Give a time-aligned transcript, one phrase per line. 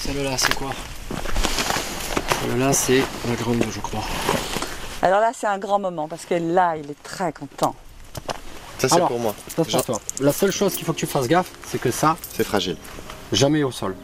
[0.00, 0.70] Celle-là, c'est quoi
[2.42, 4.02] Celle-là, c'est la grande, je crois.
[5.02, 7.74] Alors là, c'est un grand moment parce que là, il est très content.
[8.78, 9.34] Ça, c'est pour moi.
[9.56, 10.00] Ça, c'est pour toi.
[10.20, 12.76] La seule chose qu'il faut que tu fasses gaffe, c'est que ça, C'est fragile.
[13.32, 13.94] jamais au sol.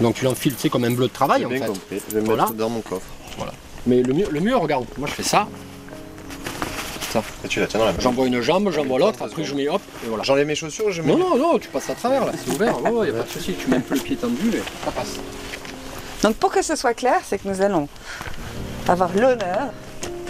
[0.00, 1.66] Donc tu l'enfiles, tu sais, comme un bleu de travail J'ai en bien fait.
[1.68, 2.02] compris.
[2.10, 2.42] Je vais Voilà.
[2.44, 3.06] mettre dans mon coffre.
[3.86, 5.46] Mais le mieux, le mieux, regarde, moi je fais ça,
[7.44, 7.98] Et tu la tiens dans la main.
[8.00, 10.22] j'envoie une jambe, j'envoie l'autre, après je mets hop, et voilà.
[10.24, 11.12] J'enlève mes chaussures, je mets.
[11.12, 13.22] Non, non, non, tu passes à travers là, c'est ouvert, ouais, ouais, y a pas
[13.22, 15.16] de souci, tu mets un peu le pied tendu et ça passe.
[16.22, 17.88] Donc pour que ce soit clair, c'est que nous allons
[18.88, 19.70] avoir l'honneur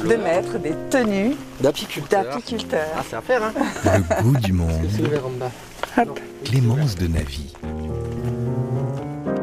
[0.05, 2.25] de mettre des tenues D'apiculteur.
[2.25, 2.89] d'apiculteurs.
[2.99, 3.53] Ah, c'est à faire, hein
[4.19, 4.71] Le goût du monde.
[4.95, 6.05] C'est ouvert en bas.
[6.45, 7.53] Clémence de Navy.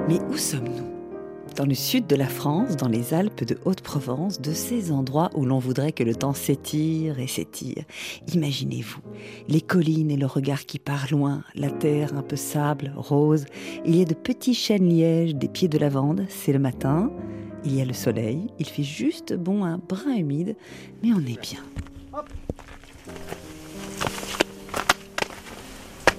[0.08, 0.83] Mais où sommes-nous?
[1.56, 5.46] Dans le sud de la France, dans les Alpes de Haute-Provence, de ces endroits où
[5.46, 7.84] l'on voudrait que le temps s'étire et s'étire.
[8.34, 9.02] Imaginez-vous,
[9.48, 13.46] les collines et le regard qui part loin, la terre un peu sable, rose.
[13.86, 17.12] Il y a de petits chênes lièges, des pieds de lavande, c'est le matin.
[17.64, 20.56] Il y a le soleil, il fait juste bon un brin humide,
[21.04, 21.62] mais on est bien.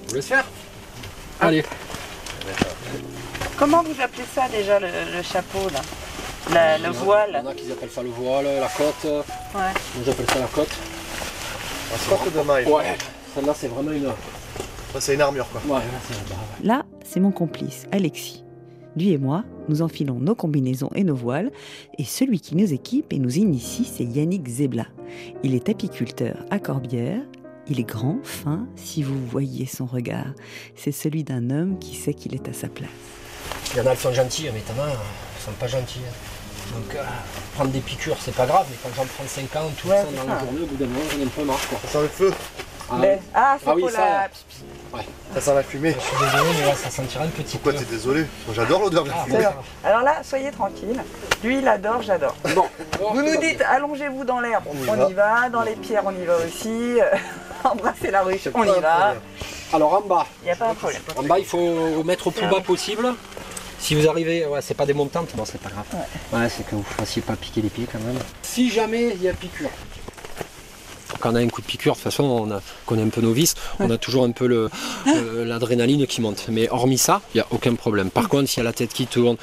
[0.07, 0.45] Vous laisse faire?
[1.41, 1.63] Allez.
[3.57, 4.87] Comment vous appelez ça déjà le,
[5.23, 5.81] chapeau là?
[6.47, 9.03] Il y en a qui appellent ça le voile, la côte.
[9.03, 9.21] Ouais.
[9.55, 10.69] Moi j'appelle ça la côte.
[11.93, 12.65] Un sorte de maille.
[12.65, 12.95] Ouais.
[13.33, 14.05] Celle-là c'est vraiment une.
[14.05, 14.13] Ouais,
[14.93, 15.79] Ça, c'est une armure, quoi.
[15.79, 16.45] là c'est la barre.
[16.63, 18.43] Là, c'est mon complice, Alexis.
[18.95, 21.51] Lui et moi, nous enfilons nos combinaisons et nos voiles,
[21.97, 24.85] et celui qui nous équipe et nous initie, c'est Yannick Zebla.
[25.43, 27.21] Il est apiculteur à Corbière.
[27.67, 30.33] Il est grand, fin, si vous voyiez son regard.
[30.75, 32.89] C'est celui d'un homme qui sait qu'il est à sa place.
[33.73, 36.01] Il y en a qui sont gentils, mais t'en as, ils sont pas gentils.
[36.73, 37.03] Donc euh,
[37.53, 40.15] prendre des piqûres c'est pas grave, mais quand j'en prends 50 tout Ouais, ça c'est
[40.15, 40.27] dans ça.
[40.33, 41.77] la journée, au bout d'un moment j'en ai un peu marre quoi.
[41.83, 42.33] Ça sent le feu.
[42.89, 44.29] Ah, Mais- ah, c'est Ah oui, pour ça, la...
[45.35, 45.95] Ça sent la fumée.
[45.95, 48.21] Je suis désolé, mais là ça sentira un petit Pourquoi t'es désolé?
[48.47, 49.37] Moi, j'adore l'odeur de la Ah, fumée.
[49.37, 51.03] Alors, alors là, soyez tranquille.
[51.43, 52.35] Lui, il adore, j'adore.
[52.55, 52.65] Bon,
[53.13, 55.09] Vous nous dites, allongez-vous dans l'herbe, On y on va.
[55.09, 55.49] y va.
[55.49, 56.97] Dans les pierres, on y va aussi.
[57.63, 58.73] Embrassez la ruche, C'est on y va.
[58.73, 59.19] problème.
[59.73, 61.01] Alors en bas, Il n'y a pas un problème.
[61.17, 63.13] en bas il faut mettre au plus bas possible.
[63.79, 65.85] Si vous arrivez, ouais, c'est pas des montantes, bon c'est pas grave.
[66.33, 68.17] Ouais, c'est que vous fassiez pas piquer les pieds quand même.
[68.41, 69.69] Si jamais il y a piqûre.
[71.19, 73.09] Quand on a un coup de piqûre, de toute façon, on a, qu'on est un
[73.09, 74.69] peu novice, on a toujours un peu le-
[75.43, 76.45] l'adrénaline qui monte.
[76.49, 78.09] Mais hormis ça, il n'y a aucun problème.
[78.09, 79.37] Par contre, s'il y a la tête qui tourne,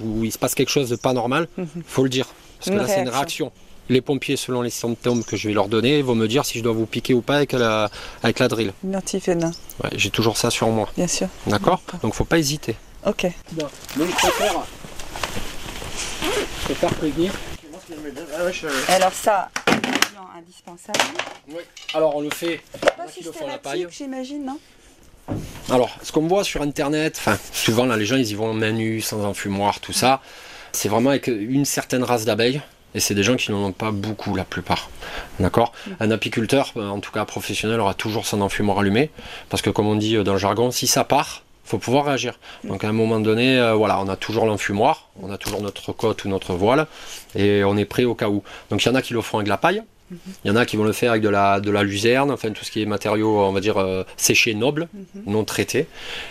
[0.00, 1.48] ou il se passe quelque chose de pas normal,
[1.86, 2.26] faut le dire.
[2.58, 3.50] Parce que Une là, c'est une réaction.
[3.88, 6.62] Les pompiers, selon les symptômes que je vais leur donner, vont me dire si je
[6.62, 7.88] dois vous piquer ou pas avec la,
[8.22, 8.72] avec la drill.
[8.84, 10.88] Identifénin, Ouais, J'ai toujours ça sur moi.
[10.96, 11.28] bien sûr.
[11.46, 12.74] D'accord Donc faut pas hésiter.
[13.06, 13.26] Ok.
[13.52, 14.54] Donc je préfère,
[16.58, 17.32] je préfère prévenir.
[18.36, 20.98] Ah Alors ça, ingrédient indispensable.
[21.48, 21.62] Oui.
[21.94, 22.60] Alors on le fait.
[22.80, 24.58] Pas en systématique, j'imagine, non?
[25.70, 28.72] Alors ce qu'on voit sur internet, enfin souvent là les gens ils y vont main
[28.72, 30.20] nue, sans enfumoir, tout ça.
[30.72, 32.60] C'est vraiment avec une certaine race d'abeilles.
[32.94, 34.88] Et c'est des gens qui n'en ont pas beaucoup la plupart.
[35.38, 35.72] D'accord?
[36.00, 39.10] Un apiculteur, euh, en tout cas professionnel, aura toujours son enfumoir allumé.
[39.50, 42.38] Parce que comme on dit euh, dans le jargon, si ça part, faut pouvoir réagir.
[42.64, 45.92] Donc à un moment donné, euh, voilà, on a toujours l'enfumoir, on a toujours notre
[45.92, 46.86] cote ou notre voile,
[47.34, 48.42] et on est prêt au cas où.
[48.70, 49.82] Donc il y en a qui le font avec la paille,
[50.44, 52.50] il y en a qui vont le faire avec de la, de la luzerne, enfin
[52.50, 54.88] tout ce qui est matériaux, on va dire, euh, séchés nobles,
[55.26, 55.86] non traités.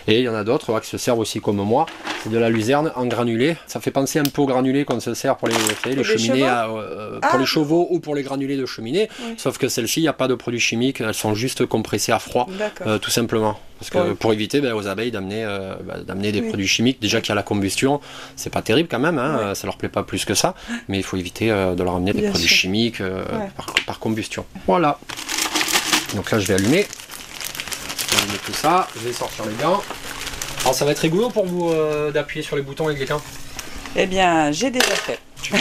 [0.08, 1.86] Et il y en a d'autres qui se servent aussi comme moi,
[2.22, 3.56] c'est de la luzerne en granulé.
[3.66, 6.44] Ça fait penser un peu aux granulés qu'on se sert pour les, savez, les cheminées,
[6.46, 7.38] à, euh, pour Ah.
[7.38, 9.08] les chevaux ou pour les granulés de cheminée.
[9.22, 9.34] Oui.
[9.36, 12.18] Sauf que celles-ci, il n'y a pas de produits chimiques, elles sont juste compressées à
[12.18, 12.46] froid.
[12.86, 13.58] Euh, tout simplement.
[13.78, 14.14] Parce que Ouais.
[14.14, 16.48] pour éviter ben, aux abeilles d'amener euh, ben, d'amener des Oui.
[16.48, 18.00] produits chimiques, déjà qu'il y a la combustion,
[18.34, 19.44] c'est pas terrible quand même, hein, Ouais.
[19.44, 20.54] euh, ça leur plaît pas plus que ça,
[20.88, 23.50] mais il faut éviter euh, de leur amener des produits chimiques euh, Ouais.
[23.54, 24.46] par, par combustion.
[24.66, 24.98] Voilà.
[26.14, 26.86] Donc là je vais allumer.
[27.98, 29.82] Je vais allumer tout ça, je vais sortir les gants.
[30.60, 33.22] Alors ça va être rigolo pour vous euh, d'appuyer sur les boutons avec les gants?
[33.94, 35.18] Eh bien, j'ai déjà fait.
[35.42, 35.54] Tu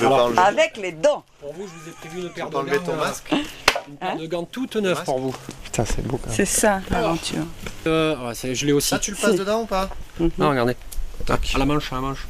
[0.00, 0.32] Alors.
[0.36, 1.24] Avec les dents.
[1.40, 2.84] Pour vous, je vous ai prévu une paire de gants.
[2.84, 3.30] ton euh, masque?
[3.30, 5.34] une paire Hein de gants toute neuve pour vous.
[5.64, 6.36] Putain, c'est beau quand même.
[6.36, 7.44] C'est ça, l'aventure.
[7.86, 8.88] Euh, ouais, je l'ai aussi.
[8.88, 9.90] Ça, tu le passes dedans ou pas?
[10.38, 10.76] Non, regardez.
[11.26, 11.52] Tac.
[11.54, 12.26] À la manche, à la manche.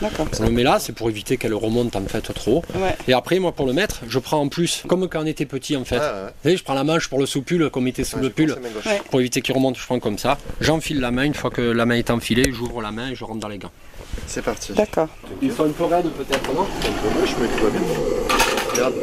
[0.00, 0.26] D'accord.
[0.40, 2.62] On le met là, c'est pour éviter qu'elle remonte en fait trop.
[2.74, 2.96] Ouais.
[3.08, 5.76] Et après, moi, pour le mettre, je prends en plus, comme quand on était petit
[5.76, 5.98] en fait.
[5.98, 6.22] Ouais.
[6.26, 8.56] Vous savez, je prends la manche pour le sous-pull, comme il était sous le pull,
[9.10, 10.38] pour éviter qu'il remonte, je prends comme ça.
[10.60, 13.24] J'enfile la main, une fois que la main est enfilée, j'ouvre la main et je
[13.24, 13.72] rentre dans les gants.
[14.26, 14.72] C'est parti.
[14.72, 15.08] D'accord.
[15.42, 16.62] Ils sont un peu raides peut-être, non?
[16.62, 17.80] Un peu moche, mais tout va bien.
[18.72, 18.94] Regarde.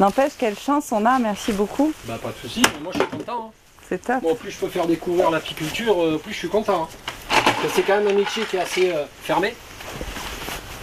[0.00, 1.92] N'empêche, quelle chance on a, merci beaucoup.
[2.06, 3.46] Bah pas de soucis, moi je suis content.
[3.48, 3.52] hein.
[3.88, 4.22] C'est top.
[4.22, 6.88] Moi, plus je peux faire découvrir l'apiculture, euh, plus je suis content.
[6.90, 7.36] hein.
[7.74, 9.54] C'est quand même un métier qui est assez euh, fermé.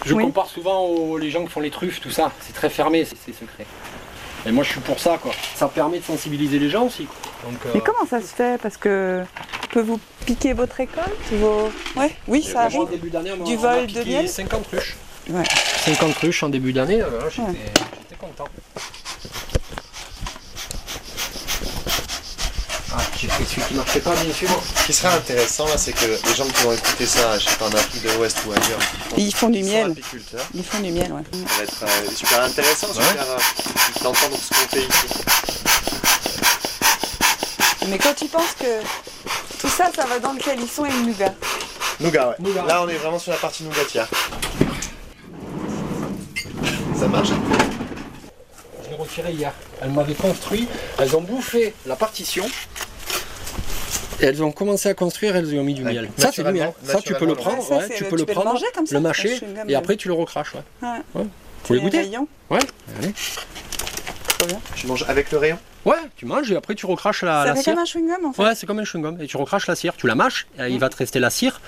[0.06, 0.22] Je Oui.
[0.24, 2.30] compare souvent aux les gens qui font les truffes, tout ça.
[2.46, 3.66] C'est très fermé, c'est secret.
[4.46, 5.32] Et moi je suis pour ça quoi.
[5.56, 7.06] Ça permet de sensibiliser les gens aussi.
[7.06, 7.50] quoi.
[7.50, 8.60] Donc, euh, Mais comment ça se fait?
[8.62, 9.24] Parce que
[9.72, 11.70] peut vous piquer votre récolte vos...
[11.96, 12.80] Ouais, oui, ça moi, arrive.
[12.80, 14.28] en début on Du on vol de piqué miel?
[14.28, 14.96] 50 ruches.
[15.30, 15.44] Ouais.
[15.84, 17.54] 50 ruches en début d'année, j'étais Ouais.
[18.08, 18.44] j'étais content.
[23.20, 24.48] J'ai pris celui qui marchait pas bien sûr.
[24.80, 27.56] Ce qui serait intéressant là, c'est que les gens qui vont écouter ça, je sais
[27.56, 28.78] pas, en Afrique de l'Ouest ou ailleurs,
[29.16, 29.90] Ils font du miel.
[29.92, 31.22] apiculteurs, Ils font du miel, ouais.
[31.48, 33.38] ça va être euh, super intéressant, super euh,
[34.02, 35.22] d'entendre ce qu'on fait ici.
[37.88, 38.80] Mais quand tu penses que
[39.60, 41.34] tout ça, ça va dans le calisson et le nougat.
[42.00, 42.34] Nougat, ouais.
[42.38, 42.64] Nougat.
[42.66, 44.06] Là, on est vraiment sur la partie nougatière.
[46.98, 47.28] Ça marche
[48.84, 49.52] Je l'ai retiré hier.
[49.80, 50.68] Elles m'avaient construit,
[50.98, 52.48] elles ont bouffé la partition.
[54.20, 56.08] Et elles ont commencé à construire, elles y ont mis du miel.
[56.16, 56.72] Ça c'est du miel.
[56.84, 57.76] Ça tu peux le prendre, ouais.
[57.76, 59.74] ouais, Ça, c'est tu le- peux le peux prendre, manger comme ça, le mâcher, et
[59.74, 60.54] après tu le recraches.
[60.54, 60.62] Ouais.
[60.82, 60.88] Ouais.
[61.14, 61.26] Ouais.
[61.64, 62.28] Faut les C'est goûter rayon.
[62.50, 62.58] Ouais.
[62.98, 63.12] Allez.
[64.76, 65.58] Tu manges avec le rayon?
[65.84, 67.74] Ouais, tu manges et après tu recraches la, cire.
[67.74, 68.42] comme un chewing-gum en fait.
[68.42, 69.20] Ouais, c'est comme un chewing-gum.
[69.22, 71.60] Et tu recraches la cire, tu la mâches, et il va te rester la cire,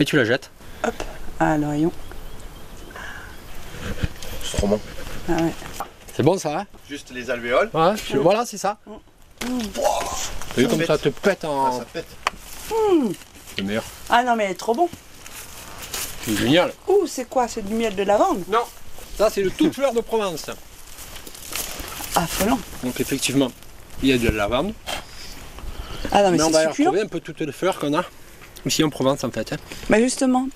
[0.00, 0.50] et tu la jettes.
[1.40, 1.92] Ah, le rayon.
[4.42, 4.80] C'est trop bon.
[5.28, 5.52] Ah ouais.
[6.14, 6.66] C'est bon ça, hein?
[6.88, 7.68] Juste les alvéoles.
[7.74, 8.78] Ouais, tu- Voilà, c'est ça.
[10.56, 10.86] T'as vu Ça comme pète.
[10.88, 11.78] ça te pète Ah, en.
[11.78, 12.06] ça pète.
[13.56, 13.84] C'est meilleur.
[14.10, 14.88] Ah non, mais elle est trop bon.
[16.24, 16.72] C'est génial.
[16.88, 18.42] Ouh, c'est quoi C'est du miel de lavande?
[18.48, 18.64] Non,
[19.16, 20.46] ça c'est le toute fleur de Provence.
[22.16, 22.58] Affolant.
[22.82, 23.52] Donc effectivement,
[24.02, 24.72] il y a de la lavande.
[26.12, 28.04] Ah non, mais, Mais on c'est va retrouver un peu toutes les fleurs qu'on a
[28.64, 29.52] ici en Provence en fait.
[29.52, 29.56] hein.
[29.90, 30.48] Bah justement,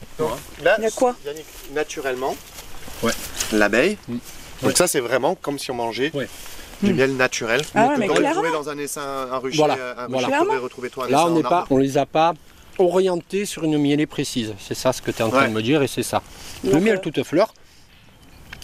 [0.62, 1.14] Là, Il y a quoi?
[1.26, 1.44] Yannick,
[1.75, 2.35] naturellement,
[3.02, 3.12] Ouais.
[3.52, 3.99] l'abeille.
[4.08, 4.12] Mm.
[4.14, 4.23] Donc
[4.70, 4.75] Ouais.
[4.75, 6.29] ça, c'est vraiment comme si on mangeait Ouais.
[6.82, 7.62] Du miel naturel.
[7.75, 8.32] Ah ouais, clairement.
[8.32, 10.59] trouvé dans un essaim, un rucher, Voilà, un rucher voilà.
[10.61, 12.35] retrouvé toi, un Là on n'est pas, on les a pas
[12.79, 14.55] orientés sur une mielée précise.
[14.59, 15.49] C'est ça ce que tu es en train Ouais.
[15.49, 16.23] de me dire et c'est ça.
[16.65, 17.53] le Donc, miel euh, toute fleur,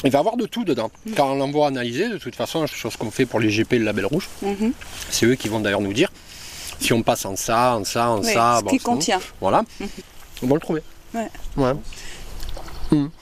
[0.04, 0.90] il va avoir de tout dedans.
[1.16, 3.84] Quand on l'envoie analyser, de toute façon, chose qu'on fait pour les GP et le
[3.84, 4.72] label rouge, mhm.
[5.10, 6.10] c'est eux qui vont d'ailleurs nous dire
[6.78, 8.56] si on passe en ça, en ça, en Oui, ça.
[8.58, 9.20] ce bon, qui contient.
[9.40, 9.62] Voilà.
[10.42, 10.82] On va le trouver.
[11.14, 11.28] Ouais.
[11.56, 11.72] Ouais.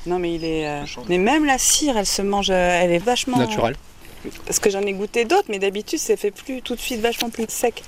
[0.06, 0.68] Non, mais il est.
[0.68, 0.84] euh.
[1.08, 2.50] Mais même la cire, elle se mange.
[2.50, 3.38] euh, Elle est vachement.
[3.38, 3.76] Naturel.
[4.46, 7.30] Parce que j'en ai goûté d'autres, mais d'habitude, c'est fait plus tout de suite vachement
[7.30, 7.82] plus sec.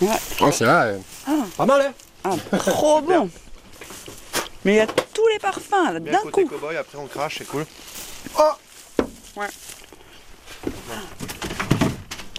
[0.00, 0.08] Ouais.
[0.40, 0.82] Oh, c'est là.
[0.84, 1.32] euh, Ah.
[1.56, 1.92] Pas mal,
[2.24, 3.30] hein Ah, trop bon.
[4.64, 6.54] Mais il y a tous les parfums là, d'un côté coup.
[6.56, 7.66] cow-boy, après on crache, c'est cool.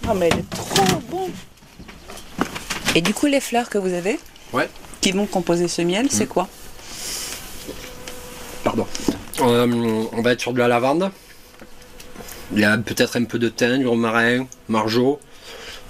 [0.08, 1.30] Ah, mais elle est trop bon.
[2.94, 4.18] Et du coup, les fleurs que vous avez,
[4.52, 4.68] Ouais.
[5.00, 6.48] qui vont composer ce miel, c'est quoi?
[8.64, 8.86] Pardon.
[9.40, 11.10] Euh, on va être sur de la lavande.
[12.52, 15.20] Il y a peut-être un peu de thym, du romarin, margeau,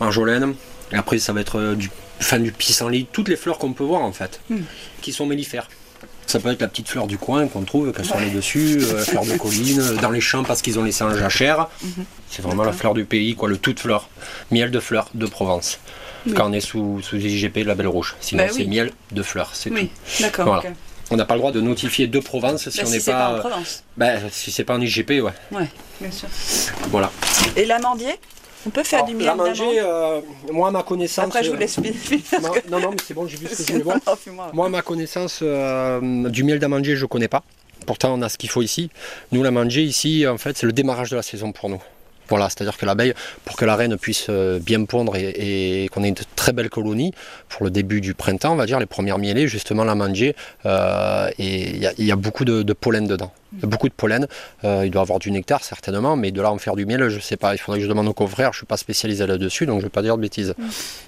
[0.00, 0.54] marjolaine.
[0.92, 3.84] Et après, ça va être euh, du, enfin, du pissenlit, toutes les fleurs qu'on peut
[3.84, 4.60] voir en fait, Hmm.
[5.02, 5.68] qui sont mellifères.
[6.26, 9.24] Ça peut être la petite fleur du coin qu'on trouve, qu'elle soit dessus, euh, fleur
[9.24, 11.68] de colline, euh, dans les champs parce qu'ils ont laissé en jachère.
[12.28, 14.08] C'est vraiment la fleur du pays, quoi, le toute fleur.
[14.50, 15.78] Miel de fleurs de Provence.
[16.26, 16.34] Oui.
[16.34, 18.16] Quand on est sous, sous IGP label rouge.
[18.20, 18.66] Sinon, Bah c'est oui.
[18.68, 19.76] miel de fleurs, c'est tout.
[19.76, 20.46] Oui, d'accord.
[20.46, 20.62] Voilà.
[20.62, 20.74] ok.
[21.10, 23.12] On n'a pas le droit de notifier de Provence si Bah, on si n'est c'est
[23.12, 23.18] pas.
[23.18, 23.84] pas en euh, Provence.
[23.96, 25.32] bah, si c'est pas en IGP, ouais.
[25.52, 25.68] Ouais,
[26.00, 26.28] bien sûr.
[26.90, 27.10] Voilà.
[27.54, 28.14] Et l'amandier
[28.66, 30.20] On peut faire Alors, du miel manger, euh,
[30.52, 31.26] moi, à ma connaissance.
[31.26, 31.92] Après, je vous euh, laisse finir.
[32.30, 34.50] parce Non, que- non, non, mais c'est bon, j'ai vu ce que je fuis-moi.
[34.52, 37.44] Moi, à ma connaissance, euh, du miel d'amandier, je connais pas.
[37.86, 38.90] Pourtant, on a ce qu'il faut ici.
[39.30, 41.80] Nous, l'amandier, ici, en fait, c'est le démarrage de la saison pour nous.
[42.28, 43.14] Voilà, c'est-à-dire que l'abeille,
[43.44, 46.70] pour que la reine puisse euh, bien pondre et, et qu'on ait une très belle
[46.70, 47.12] colonie,
[47.48, 50.34] pour le début du printemps, on va dire, les premières mielées, justement, l'amandier,
[50.66, 53.32] euh, et il y, a- il y a beaucoup de, de pollen dedans.
[53.52, 54.26] Il y a beaucoup de pollen.
[54.64, 57.20] Euh, il doit avoir du nectar, certainement, mais de là en faire du miel, je
[57.20, 57.54] sais pas.
[57.54, 58.52] Il faudrait que je demande au confrère.
[58.52, 60.54] Je suis pas spécialisé là-dessus, donc je vais pas dire de bêtises.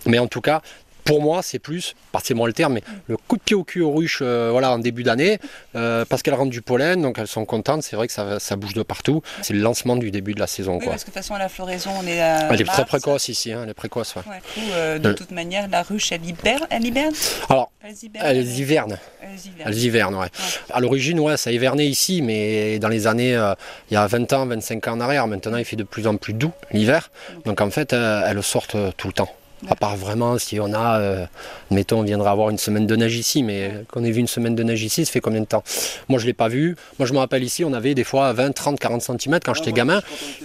[0.06, 0.62] Mais en tout cas,
[1.08, 3.80] pour moi, c'est plus, c'est moi le terme, mais le coup de pied au cul
[3.80, 5.38] aux ruches euh, voilà, en début d'année,
[5.74, 7.82] euh, parce qu'elles rendent du pollen, donc elles sont contentes.
[7.82, 9.22] C'est vrai que ça, ça bouge de partout.
[9.42, 10.74] C'est le lancement du début de la saison.
[10.76, 10.92] Oui, Quoi.
[10.92, 12.52] parce que de toute façon, à la floraison, on est à.
[12.52, 14.14] Elle est très précoce ici, hein, elle est précoce.
[14.16, 14.22] ouais.
[14.28, 15.14] Ouais, du coup, euh, de Euh.
[15.14, 16.66] toute manière, la ruche, elle hiberne.
[16.70, 17.14] Elle hiberne
[17.48, 18.26] Alors, Elles hibernent.
[18.26, 18.98] elles hivernent.
[19.22, 19.68] Elles hibernent.
[19.72, 20.28] Elles hivernent, ouais.
[20.70, 23.54] À l'origine, ouais, ça hivernait ici, mais dans les années, euh,
[23.90, 26.16] il y a 20 ans, 25 ans en arrière, maintenant il fait de plus en
[26.16, 27.10] plus doux l'hiver.
[27.46, 29.30] Donc en fait, euh, elles sortent euh, tout le temps.
[29.66, 31.26] À part vraiment si on a, euh,
[31.70, 34.54] mettons, on viendrait avoir une semaine de neige ici, mais qu'on ait vu une semaine
[34.54, 35.64] de neige ici, ça fait combien de temps?
[36.08, 36.76] Moi je l'ai pas vu.
[36.98, 39.72] Moi je me rappelle ici, on avait des fois 20, 30, 40 cm quand j'étais
[39.72, 40.00] gamin.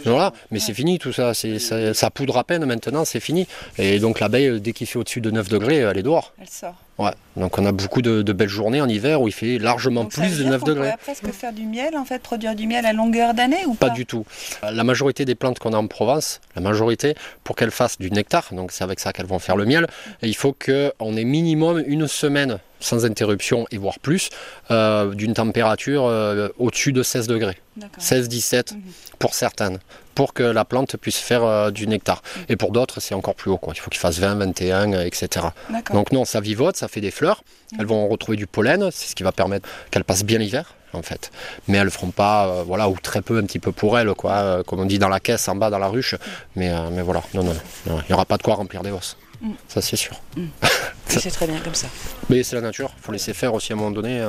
[0.05, 3.47] Voilà, mais c'est fini tout ça, c'est, ça, ça poudre à peine maintenant, c'est fini.
[3.77, 6.33] Et donc l'abeille, dès qu'il fait au-dessus de 9 degrés, elle est dehors.
[6.41, 6.75] Elle sort.
[6.99, 10.03] Ouais, donc on a beaucoup de, de belles journées en hiver où il fait largement
[10.03, 10.91] Donc, plus de dire 9 qu'on degrés.
[10.91, 13.87] pourrait presque faire du miel, en fait, produire du miel à longueur d'année ou pas
[13.87, 14.25] Pas du tout.
[14.61, 18.49] La majorité des plantes qu'on a en Provence, la majorité, pour qu'elles fassent du nectar,
[18.51, 19.87] donc c'est avec ça qu'elles vont faire le miel,
[20.21, 24.29] il faut qu'on ait minimum une semaine sans interruption et voire plus,
[24.69, 27.57] euh, d'une température euh, au-dessus de 16 degrés.
[27.77, 28.03] D'accord.
[28.03, 28.81] 16-17 Mhm.
[29.17, 29.79] pour certaines,
[30.15, 32.21] pour que la plante puisse faire euh, du nectar.
[32.49, 33.57] Et pour d'autres, c'est encore plus haut.
[33.57, 33.73] Quoi.
[33.75, 35.47] Il faut qu'il fasse 20, 21, euh, etc.
[35.93, 37.43] Donc non, ça vivote, ça fait des fleurs.
[37.79, 41.01] Elles vont retrouver du pollen, c'est ce qui va permettre qu'elles passent bien l'hiver, en
[41.01, 41.31] fait.
[41.67, 44.13] Mais elles ne feront pas, euh, voilà, ou très peu, un petit peu pour elles,
[44.13, 44.31] quoi.
[44.33, 46.15] euh, comme on dit dans la caisse, en bas, dans la ruche.
[46.55, 47.53] Mais, euh, mais voilà, non, non,
[47.87, 49.17] non, il n'y aura pas de quoi remplir des hausses.
[49.41, 49.51] Mm.
[49.67, 50.15] Ça, c'est sûr.
[51.07, 51.87] C'est très bien comme ça.
[52.29, 54.19] Mais c'est la nature, il faut laisser faire aussi à un moment donné.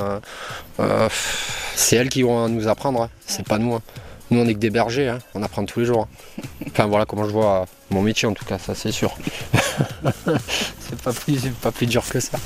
[0.79, 1.09] euh,
[1.75, 3.09] c'est elles qui vont nous apprendre, hein.
[3.25, 3.73] c'est pas nous.
[3.73, 3.81] hein.
[4.31, 5.19] Nous, on est que des bergers, hein.
[5.35, 6.07] on apprend tous les jours.
[6.67, 9.15] Enfin, voilà comment je vois mon métier, en tout cas, ça, c'est sûr.
[10.79, 12.37] c'est pas plus, pas plus dur que ça.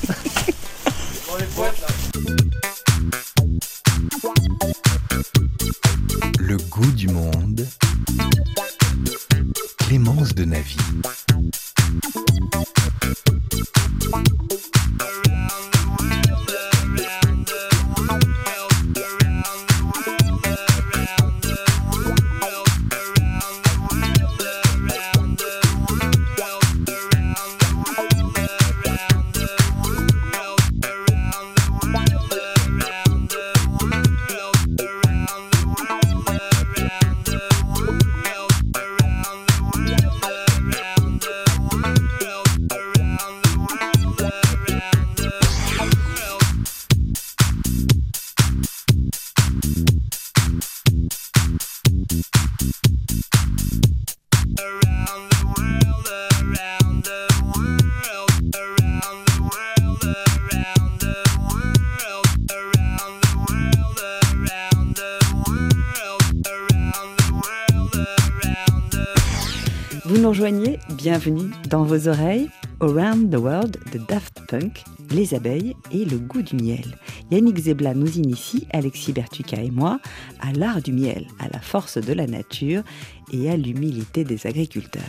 [70.90, 72.50] Bienvenue dans vos oreilles,
[72.82, 76.98] Around the World de Daft Punk, les abeilles et le goût du miel.
[77.32, 80.00] Yannick Zebla nous initie, Alexis Bertuca et moi,
[80.42, 82.84] à l'art du miel, à la force de la nature
[83.32, 85.02] et à l'humilité des agriculteurs.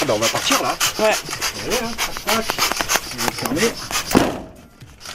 [0.00, 0.76] Ah ben, on va partir là.
[0.98, 1.14] Ouais.
[1.66, 2.56] Allez, hein, tac, tac.
[3.12, 3.72] Je vais fermer.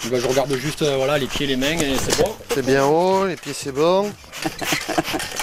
[0.10, 2.32] Ben, je regarde juste euh, voilà, les pieds, les mains et c'est bon.
[2.54, 4.12] C'est bien haut, les pieds c'est bon.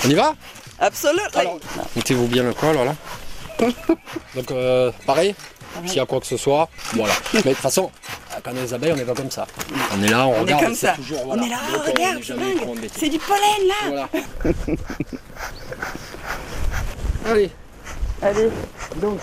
[0.05, 0.35] On y va?
[0.81, 1.59] Absolument.
[1.97, 2.95] Mettez-vous bien le col, voilà.
[4.35, 5.35] Donc, euh, pareil,
[5.87, 7.15] s'il y a quoi que ce soit, voilà.
[7.35, 7.91] Mais de toute façon,
[8.43, 9.47] quand on est les abeilles, on n'est pas comme ça.
[9.97, 10.65] On est là, on, On est regarde.
[10.65, 10.93] comme c'est ça.
[10.95, 12.99] Toujours, On est là, Donc, on regarde, c'est.
[13.01, 13.75] C'est du pollen là.
[13.89, 14.09] Voilà.
[17.27, 17.51] Allez,
[18.23, 18.49] Allez.
[18.97, 19.19] donc.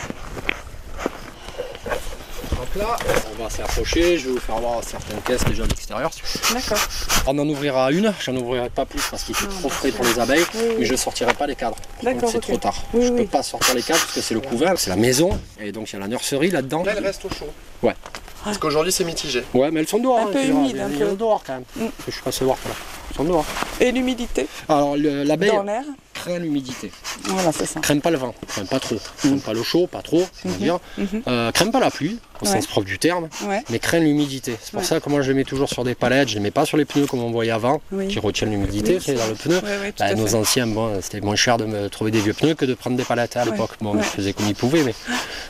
[2.77, 2.97] Là,
[3.39, 6.11] on va s'approcher, je vais vous faire voir certaines caisses déjà à l'extérieur.
[6.53, 6.77] D'accord.
[7.25, 10.19] On en ouvrira une, j'en ouvrirai pas plus parce qu'il fait trop frais pour les
[10.19, 10.75] abeilles, Oui, oui.
[10.79, 11.77] mais je ne sortirai pas les cadres.
[12.03, 12.75] D'accord, Donc c'est trop tard.
[12.93, 13.21] Oui, je oui.
[13.21, 15.89] peux pas sortir les cadres parce que c'est le couvain, c'est la maison, et donc
[15.89, 16.83] il y a la nurserie là-dedans.
[16.83, 17.47] Là, elle reste au chaud.
[17.81, 17.95] Ouais.
[18.43, 19.43] Parce qu'aujourd'hui c'est mitigé.
[19.53, 20.19] Ouais, mais elles sont dehors.
[20.19, 21.09] Un hein, peu humide, elles- un elles peu.
[21.09, 21.63] sont dehors quand même.
[21.77, 21.91] Mm.
[22.07, 22.71] Je suis passé voir là.
[23.09, 23.45] Elles sont dehors.
[23.79, 24.47] Et l'humidité?
[24.67, 25.83] Alors le- l'abeille dans l'air?
[26.15, 26.91] Craint l'humidité,
[27.25, 27.79] Voilà, c'est ça.
[28.01, 28.33] pas le vent,
[28.71, 30.79] pas trop, craint pas le chaud, pas trop, on va dire.
[30.97, 31.21] Mhm.
[31.27, 32.51] Euh, pas la pluie, au Ouais.
[32.51, 33.63] sens propre du terme, Ouais.
[33.69, 34.55] mais craint l'humidité.
[34.61, 34.85] C'est pour Ouais.
[34.85, 36.77] ça que moi je les mets toujours sur des palettes, je les mets pas sur
[36.77, 38.07] les pneus comme on voyait avant, Oui.
[38.07, 39.59] qui retiennent l'humidité Oui, c'est dans le pneu.
[39.61, 40.35] Bah, à nos fait.
[40.35, 43.03] anciens, bon, c'était moins cher de me trouver des vieux pneus que de prendre des
[43.03, 43.71] palettes à Ouais, l'époque.
[43.81, 44.95] Bon, ils faisaient comme ils pouvaient, mais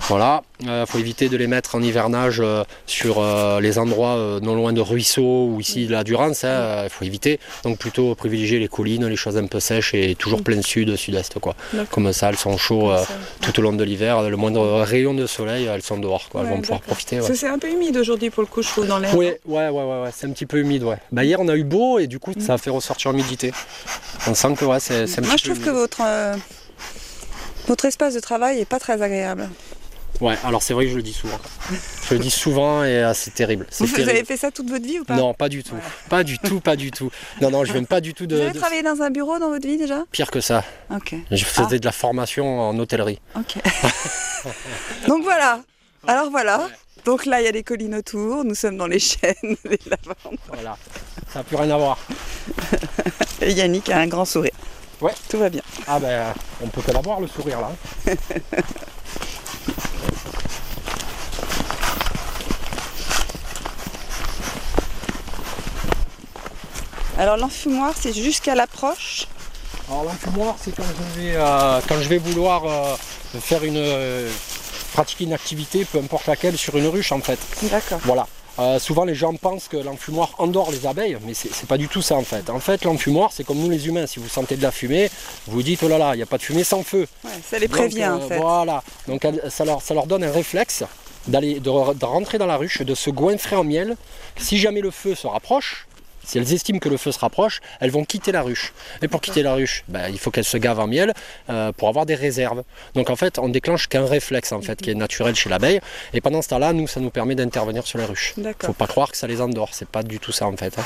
[0.07, 0.41] voilà.
[0.61, 4.55] Il faut éviter de les mettre en hivernage euh, sur euh, les endroits euh, non
[4.55, 6.43] loin de ruisseaux ou ici de la Durance.
[6.43, 7.39] Il faut éviter.
[7.63, 11.39] Donc plutôt privilégier les collines, les choses un peu sèches et toujours plein sud, sud-est.
[11.39, 11.55] quoi.
[11.91, 13.03] Comme ça, elles sont chaudes euh,
[13.41, 14.21] tout au long de l'hiver.
[14.29, 16.29] Le moindre rayon de soleil, elles sont dehors.
[16.29, 16.41] Quoi.
[16.41, 17.19] Elles vont pouvoir profiter.
[17.19, 17.35] Ouais.
[17.35, 19.15] C'est un peu humide aujourd'hui pour le coup, chaud dans l'air.
[19.15, 20.97] Oui, ouais, ouais, ouais, c'est un petit peu humide, ouais.
[21.11, 23.51] Bah hier on a eu beau et du coup ça a fait ressortir l'humidité.
[24.27, 26.35] On sent que ouais, c'est un Moi, petit je trouve que votre, euh,
[27.67, 29.49] votre espace de travail est pas très agréable.
[30.21, 31.37] Ouais, alors c'est vrai que je le dis souvent.
[32.07, 33.65] Je le dis souvent et euh, c'est terrible.
[33.79, 35.75] Vous, vous avez fait ça toute votre vie ou pas Non, pas du tout.
[36.07, 37.09] Pas du tout, pas du tout.
[37.41, 39.39] Non, non, je viens pas du tout Vous de, avez de- travaillé dans un bureau
[39.39, 40.63] dans votre vie déjà Pire que ça.
[40.91, 41.15] Ok.
[41.31, 43.19] Je faisais de la formation en hôtellerie.
[43.35, 43.55] Ok.
[45.07, 45.61] Donc voilà.
[46.07, 46.67] Alors voilà.
[47.05, 48.45] Donc là, il y a des collines autour.
[48.45, 49.33] Nous sommes dans les chênes,
[49.65, 50.37] les lavandes.
[50.53, 50.77] Voilà.
[51.33, 51.97] Ça n'a plus rien à voir.
[53.41, 54.53] Et Yannick a un grand sourire.
[55.01, 55.11] Ouais.
[55.27, 55.61] Tout va bien.
[55.87, 57.71] Ah ben, on peut que l'avoir le sourire là.
[67.17, 69.27] Alors l'enfumoir, c'est jusqu'à l'approche.
[69.89, 72.95] Alors l'enfumoir, c'est quand je vais, euh, quand je vais vouloir euh,
[73.39, 74.29] faire une euh,
[74.93, 77.39] pratiquer une activité, peu importe laquelle, sur une ruche en fait.
[77.63, 77.99] D'accord.
[78.03, 78.27] Voilà.
[78.57, 82.01] Euh, souvent les gens pensent que l'enfumoir endort les abeilles, mais c'est pas du tout
[82.01, 82.49] ça en fait.
[82.49, 84.07] En fait, l'enfumoir, c'est comme nous les humains.
[84.07, 85.09] Si vous sentez de la fumée,
[85.47, 87.07] vous vous dites oh là là, il n'y a pas de fumée sans feu.
[87.23, 88.39] Ouais, ça les prévient Donc, euh, en fait.
[88.39, 88.83] Voilà.
[89.07, 90.83] Donc ça, leur, ça leur donne un réflexe
[91.27, 93.95] d'aller de, de rentrer dans la ruche, de se goinfrer en miel.
[94.37, 95.85] Si jamais le feu se rapproche,
[96.25, 98.73] si elles estiment que le feu se rapproche, elles vont quitter la ruche.
[99.01, 101.13] Et pour quitter la ruche, ben, il faut qu'elles se gavent en miel
[101.49, 102.63] euh, pour avoir des réserves.
[102.93, 105.79] Donc en fait, on déclenche qu'un réflexe en fait qui est naturel chez l'abeille.
[106.13, 108.33] Et pendant ce temps-là, nous, ça nous permet d'intervenir sur les ruches.
[108.37, 108.67] D'accord.
[108.67, 109.69] Faut pas croire que ça les endort.
[109.73, 110.77] C'est pas du tout ça en fait.
[110.79, 110.83] hein.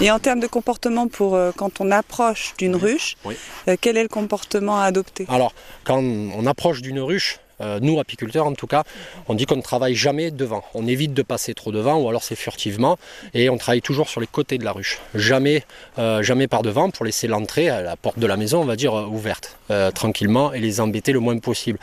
[0.00, 3.36] Et en termes de comportement, pour euh, quand on approche d'une ruche, Oui.
[3.68, 5.26] euh, quel est le comportement à adopter?
[5.28, 5.52] Alors,
[5.84, 8.84] quand on approche d'une ruche, euh, nous apiculteurs en tout cas,
[9.28, 10.64] on dit qu'on ne travaille jamais devant.
[10.74, 12.98] On évite de passer trop devant ou alors c'est furtivement
[13.34, 15.00] et on travaille toujours sur les côtés de la ruche.
[15.14, 15.64] Jamais,
[15.98, 18.76] euh, jamais par devant pour laisser l'entrée à la porte de la maison, on va
[18.76, 19.56] dire, euh, ouverte
[19.94, 21.78] tranquillement et les embêter le moins possible.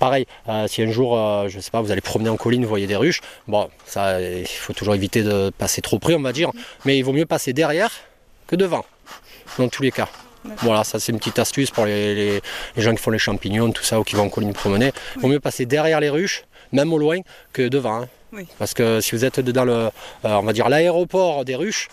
[0.00, 0.26] Pareil,
[0.66, 1.16] si un jour,
[1.48, 4.44] je sais pas, vous allez promener en colline, vous voyez des ruches, bon, ça, il
[4.44, 6.50] faut toujours éviter de passer trop près, on va dire,
[6.84, 7.92] mais il vaut mieux passer derrière
[8.48, 8.84] que devant,
[9.56, 10.08] dans tous les cas.
[10.58, 12.40] Voilà, ça c'est une petite astuce pour les, les-
[12.76, 14.92] les gens qui font les champignons, tout ça, ou qui vont en colline promener.
[15.16, 17.18] Il vaut mieux passer derrière les ruches, même au loin,
[17.52, 18.02] que devant.
[18.02, 18.08] hein.
[18.32, 18.46] Oui.
[18.58, 19.90] Parce que si vous êtes dans le, euh,
[20.24, 21.88] on va dire l'aéroport des ruches,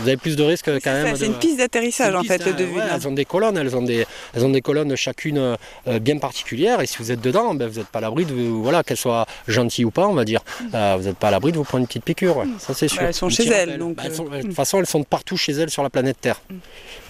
[0.00, 1.12] vous avez plus de risques quand même.
[1.12, 2.78] de- c'est une piste d'atterrissage en fait, de vue.
[2.94, 6.80] elles ont des colonnes, elles ont des, elles ont des colonnes chacune euh, bien particulières.
[6.80, 9.26] Et si vous êtes dedans, ben, vous n'êtes pas à l'abri de, voilà, qu'elles soient
[9.48, 10.40] gentilles ou pas, on va dire.
[10.72, 12.36] Euh, vous n'êtes pas à l'abri de vous prendre une petite piqûre.
[12.36, 12.46] ouais.
[12.60, 13.02] Ça c'est sûr.
[13.02, 14.42] Bah, elles sont chez elles, donc, Bah, elles sont- de hmm.
[14.42, 16.40] toute façon, elles sont partout chez elles sur la planète Terre.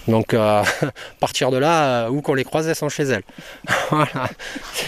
[0.09, 0.63] Donc, euh,
[1.19, 3.23] partir de là, euh, où qu'on les croise, elles sont chez elles.
[3.91, 4.29] voilà.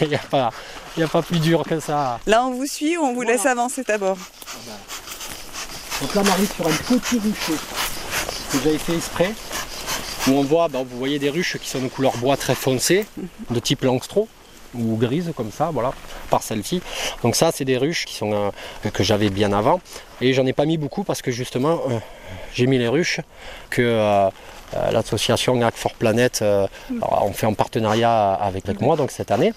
[0.01, 0.51] Il n'y a, pas-
[0.97, 2.19] y a pas plus dur que ça.
[2.25, 3.31] Là, on vous suit ou on vous Voilà.
[3.33, 4.17] laisse avancer d'abord
[6.01, 7.53] Donc là, on arrive sur un petit rucher
[8.51, 9.31] que j'avais fait exprès,
[10.27, 13.05] où on voit, ben, vous voyez des ruches qui sont de couleur bois très foncé,
[13.49, 14.27] de type langstro
[14.73, 15.93] ou grise comme ça, voilà,
[16.29, 16.81] par celle-ci.
[17.23, 19.79] Donc ça, c'est des ruches qui sont euh, que j'avais bien avant,
[20.21, 21.97] et j'en ai pas mis beaucoup parce que justement, euh,
[22.53, 23.19] j'ai mis les ruches
[23.69, 24.29] que euh,
[24.91, 26.67] l'association Hack for Planet euh,
[27.01, 29.53] on fait en partenariat avec, avec moi donc cette année.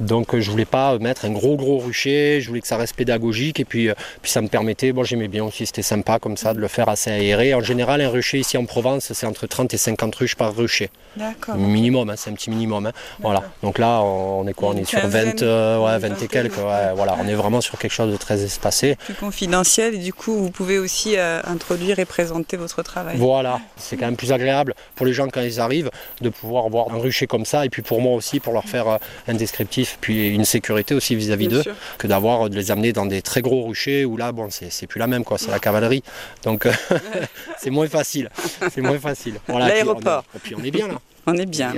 [0.00, 2.94] Donc euh, je voulais pas mettre un gros gros rucher, je voulais que ça reste
[2.96, 6.36] pédagogique et puis, euh, puis ça me permettait, bon j'aimais bien aussi, c'était sympa comme
[6.36, 7.54] ça de le faire assez aéré.
[7.54, 10.90] En général un rucher ici en Provence c'est entre 30 et 50 ruches par rucher.
[11.16, 11.56] D'accord.
[11.56, 12.86] Minimum, hein, c'est un petit minimum.
[12.86, 12.92] hein.
[13.20, 13.42] Voilà.
[13.62, 16.22] Donc là on on est quoi On est sur quinzaine, 20, euh, ouais, une 20
[16.22, 16.56] et quelques.
[16.58, 17.16] ouais, voilà.
[17.22, 18.96] On est vraiment sur quelque chose de très espacé.
[18.96, 23.16] Plus confidentiel et du coup, vous pouvez aussi euh, introduire et présenter votre travail.
[23.16, 24.45] Voilà, c'est quand même plus agréable
[24.94, 27.82] pour les gens quand ils arrivent de pouvoir voir un rucher comme ça et puis
[27.82, 28.96] pour moi aussi pour leur faire euh,
[29.28, 31.64] un descriptif puis une sécurité aussi vis-à-vis d'eux
[31.98, 34.86] que d'avoir de les amener dans des très gros ruchers où là bon c'est c'est
[34.86, 36.02] plus la même quoi, c'est la cavalerie.
[36.44, 36.72] Donc euh,
[37.58, 38.30] c'est moins facile,
[38.72, 39.34] c'est moins facile.
[39.48, 40.24] Voilà, et puis on est- L'aéroport.
[40.34, 40.94] Et puis on est bien là.
[41.28, 41.72] On est bien.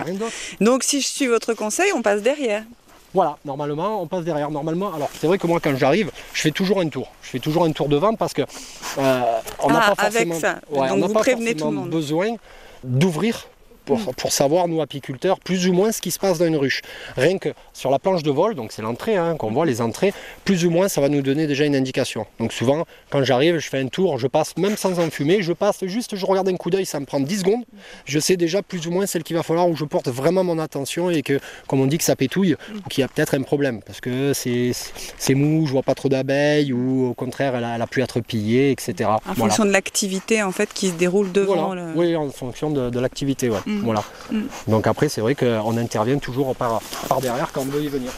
[0.61, 2.65] Donc, si je suis votre conseil, on passe derrière.
[3.14, 4.51] Voilà, normalement, on passe derrière.
[4.51, 7.09] Normalement, alors c'est vrai que moi, quand j'arrive, je fais toujours un tour.
[7.23, 9.23] Je fais toujours un tour devant parce que euh,
[9.62, 10.59] on n'a Ah, pas avec forcément, ça.
[10.71, 11.90] ouais, Donc on n'a vous pas prévenez forcément tout le monde.
[11.90, 12.37] besoin
[12.85, 13.47] d'ouvrir
[13.88, 14.14] pour, Mm.
[14.16, 16.83] pour savoir, nous apiculteurs, plus ou moins ce qui se passe dans une ruche.
[17.16, 20.12] Rien que sur la planche de vol, donc c'est l'entrée, hein, qu'on voit les entrées,
[20.44, 22.27] plus ou moins ça va nous donner déjà une indication.
[22.38, 25.85] Donc souvent, quand j'arrive, je fais un tour, je passe même sans enfumer, je passe
[25.87, 27.64] juste, je regarde un coup d'œil, ça me prend 10 secondes.
[28.05, 30.59] Je sais déjà plus ou moins celle qu'il va falloir où je porte vraiment mon
[30.59, 33.42] attention et que, comme on dit, que ça pétouille ou qu'il y a peut-être un
[33.42, 34.72] problème parce que c'est
[35.16, 38.03] c'est mou, je vois pas trop d'abeilles ou au contraire elle a, elle a pu
[38.03, 39.09] être pillée, etc.
[39.09, 39.35] En Voilà.
[39.37, 41.87] fonction de l'activité en fait qui se déroule devant Voilà.
[41.87, 41.92] le.
[41.98, 43.59] Oui, en fonction de, de l'activité, ouais.
[43.66, 43.78] Mm.
[43.83, 44.03] Voilà.
[44.31, 44.43] Mm.
[44.69, 48.11] Donc après, c'est vrai qu'on intervient toujours par, par derrière quand on veut y venir.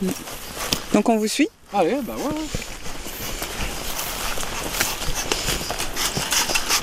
[0.92, 2.22] Donc on vous suit Ah oui, bah ouais.
[2.22, 2.30] ouais.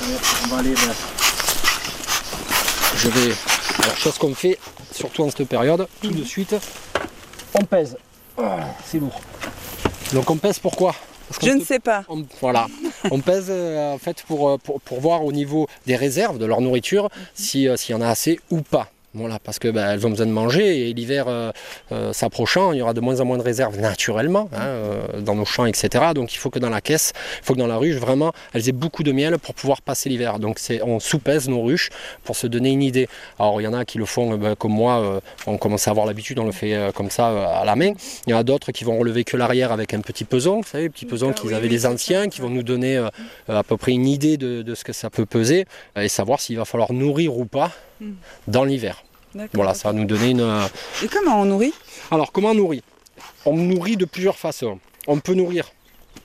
[0.04, 0.74] Allez, On va aller.
[0.74, 0.94] ben,
[2.96, 3.34] Je vais.
[3.84, 4.58] Alors, chose qu'on fait,
[4.92, 6.56] surtout en cette période, tout de suite,
[7.54, 7.98] on pèse.
[8.38, 9.20] Ah, C'est lourd.
[10.14, 10.96] Donc on pèse pourquoi?
[11.30, 12.04] Parce Je ne sais pas.
[12.08, 12.68] on, voilà,
[13.12, 16.62] on pèse euh, en fait pour, euh, pour, voir au niveau des réserves de leur
[16.62, 18.92] nourriture euh, s'il y en a assez ou pas.
[19.14, 21.52] Voilà, parce que bah, elles ont besoin de manger et l'hiver euh,
[21.94, 25.34] euh, s'approchant, il y aura de moins en moins de réserves naturellement hein, euh, dans
[25.34, 26.08] nos champs, etc.
[26.14, 28.68] Donc il faut que dans la caisse, il faut que dans la ruche, vraiment, elles
[28.68, 30.40] aient beaucoup de miel pour pouvoir passer l'hiver.
[30.40, 31.90] Donc on sous-pèse nos ruches
[32.26, 33.08] pour se donner une idée.
[33.40, 36.06] Alors il y en a qui le font bah, comme moi, on commence à avoir
[36.06, 37.94] l'habitude, on le fait comme ça à la main.
[38.28, 40.68] Il y en a d'autres qui vont relever que l'arrière avec un petit peson, vous
[40.68, 43.04] savez, petit peson Ah qu'ils oui, avaient oui, les anciens, qui vont nous donner
[43.48, 45.66] à peu près une idée de, de ce que ça peut peser
[45.96, 48.12] et savoir s'il va falloir nourrir ou pas Mm.
[48.48, 49.04] dans l'hiver.
[49.54, 50.42] Voilà, ça va nous donner une.
[50.42, 50.68] euh,
[51.04, 51.74] Et comment on nourrit?
[52.12, 52.84] Alors, comment on nourrit?
[53.46, 54.80] On nourrit de plusieurs façons.
[55.08, 55.66] On peut nourrir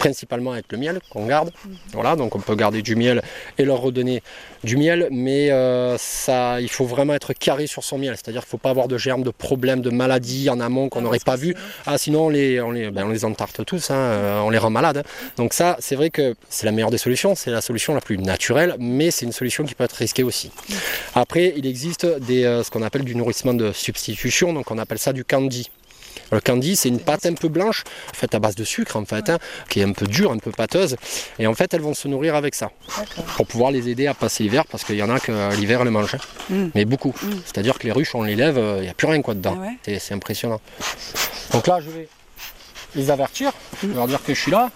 [0.03, 1.53] principalement avec le miel qu'on garde.
[1.93, 3.23] Voilà, donc on peut garder du miel
[3.57, 4.21] et leur redonner
[4.65, 8.15] du miel, mais euh, ça, il faut vraiment être carré sur son miel.
[8.17, 11.03] C'est-à-dire qu'il ne faut pas avoir de germes, de problèmes, de maladies en amont qu'on
[11.03, 11.55] n'aurait pas vu.
[11.87, 14.59] Ah, sinon on les, on les, ben, on les entarte tous, hein, euh, on les
[14.59, 14.99] rend malades.
[14.99, 15.31] hein.
[15.37, 18.19] Donc ça, c'est vrai que c'est la meilleure des solutions, c'est la solution la plus
[18.19, 20.51] naturelle, mais c'est une solution qui peut être risquée aussi.
[21.15, 24.99] Après, il existe des, euh, ce qu'on appelle du nourrissement de substitution, donc on appelle
[24.99, 25.71] ça du candy.
[26.33, 29.29] Le candy, c'est une pâte un peu blanche, faite à base de sucre en fait,
[29.31, 30.97] hein, qui est un peu dure, un peu pâteuse.
[31.38, 32.71] Et en fait, elles vont se nourrir avec ça.
[33.37, 35.83] Pour pouvoir les aider à passer l'hiver, parce qu'il y en a que euh, l'hiver
[35.83, 36.14] elles mangent.
[36.14, 36.18] hein.
[36.55, 36.68] Mm.
[36.75, 37.14] Mais beaucoup.
[37.45, 39.57] C'est-à-dire que les ruches, on les lève, euh, il n'y a plus rien quoi dedans.
[39.59, 40.61] Ah ouais C'est- C'est impressionnant.
[41.53, 42.09] Donc là, je vais
[42.95, 44.71] les avertir, je vais leur dire que je suis là,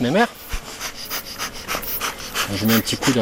[0.00, 0.28] mes mères.
[2.54, 3.20] Je mets un petit coup de.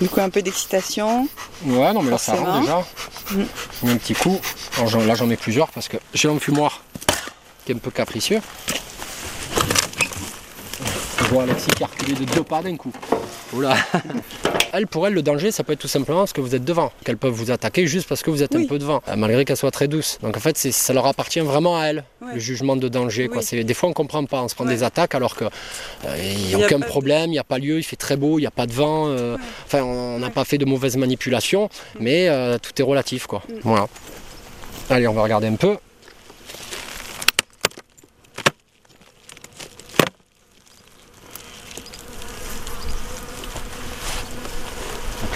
[0.00, 1.28] Du coup, un peu d'excitation.
[1.64, 2.84] Ouais, non, mais là ça rentre déjà.
[3.30, 4.40] Je mets un petit coup.
[4.78, 6.82] Alors, là, j'en mets plusieurs parce que j'ai l'enfumoir
[7.64, 8.40] qui est un peu capricieux.
[11.18, 12.92] Je vois Alexis qui a reculé de deux pas d'un coup.
[13.54, 13.74] Oula
[14.74, 16.92] Elle, pour elle, le danger, ça peut être tout simplement parce que vous êtes devant.
[17.04, 18.64] Qu'elles peuvent vous attaquer juste parce que vous êtes Oui.
[18.64, 20.18] un peu devant, euh, malgré qu'elles soient très douces.
[20.22, 22.34] Donc en fait, ça leur appartient vraiment à elles, Ouais.
[22.34, 23.28] le jugement de danger.
[23.28, 23.38] Quoi.
[23.38, 23.44] Oui.
[23.44, 24.74] C'est- Des fois, on comprend pas, on se prend Ouais.
[24.74, 25.48] des attaques alors qu'il
[26.22, 28.16] n'y y a a aucun pas problème, il n'y a pas lieu, il fait très
[28.16, 29.06] beau, il n'y a pas de vent.
[29.08, 33.26] euh, Enfin, on n'a pas fait de mauvaises manipulations, mais euh, tout est relatif.
[33.26, 33.42] Quoi.
[33.48, 33.52] Mm.
[33.62, 33.88] Voilà.
[34.90, 35.76] Allez, on va regarder un peu.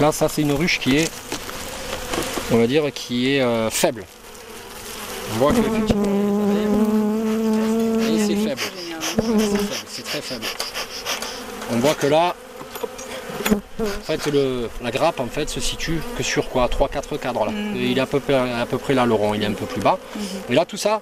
[0.03, 1.09] Là, ça c'est une ruche qui est,
[2.51, 4.05] on va dire, qui est euh, faible.
[5.33, 5.59] On voit que
[8.01, 8.61] et c'est faible.
[9.87, 10.45] C'est très faible.
[11.71, 12.35] On voit que là,
[13.81, 16.67] en fait, le, la grappe en fait se situe que sur quoi?
[16.67, 17.53] 3-4 cadres là.
[17.53, 17.77] Mhm.
[17.77, 19.67] Il est à peu, près, à peu près là, le rond, il est un peu
[19.67, 19.99] plus bas.
[20.51, 21.01] Et là, tout ça,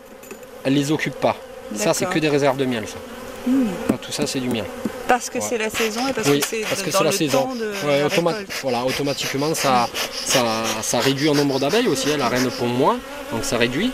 [0.62, 1.36] elle les occupe pas.
[1.74, 2.84] Ça, c'est que des réserves de miel.
[2.86, 2.98] Ça.
[3.46, 3.66] Mhm.
[3.88, 4.66] Là, Tout ça, c'est du miel.
[5.10, 5.44] Parce que Ouais.
[5.48, 7.42] c'est la saison et parce Oui, que c'est parce que dans la le saison.
[7.42, 8.52] temps de Ouais, la automa- récolte.
[8.62, 10.44] voilà, automatiquement, ça, ça,
[10.82, 12.12] ça réduit en nombre d'abeilles aussi.
[12.12, 12.96] hein, La reine pond moins,
[13.32, 13.90] donc ça réduit.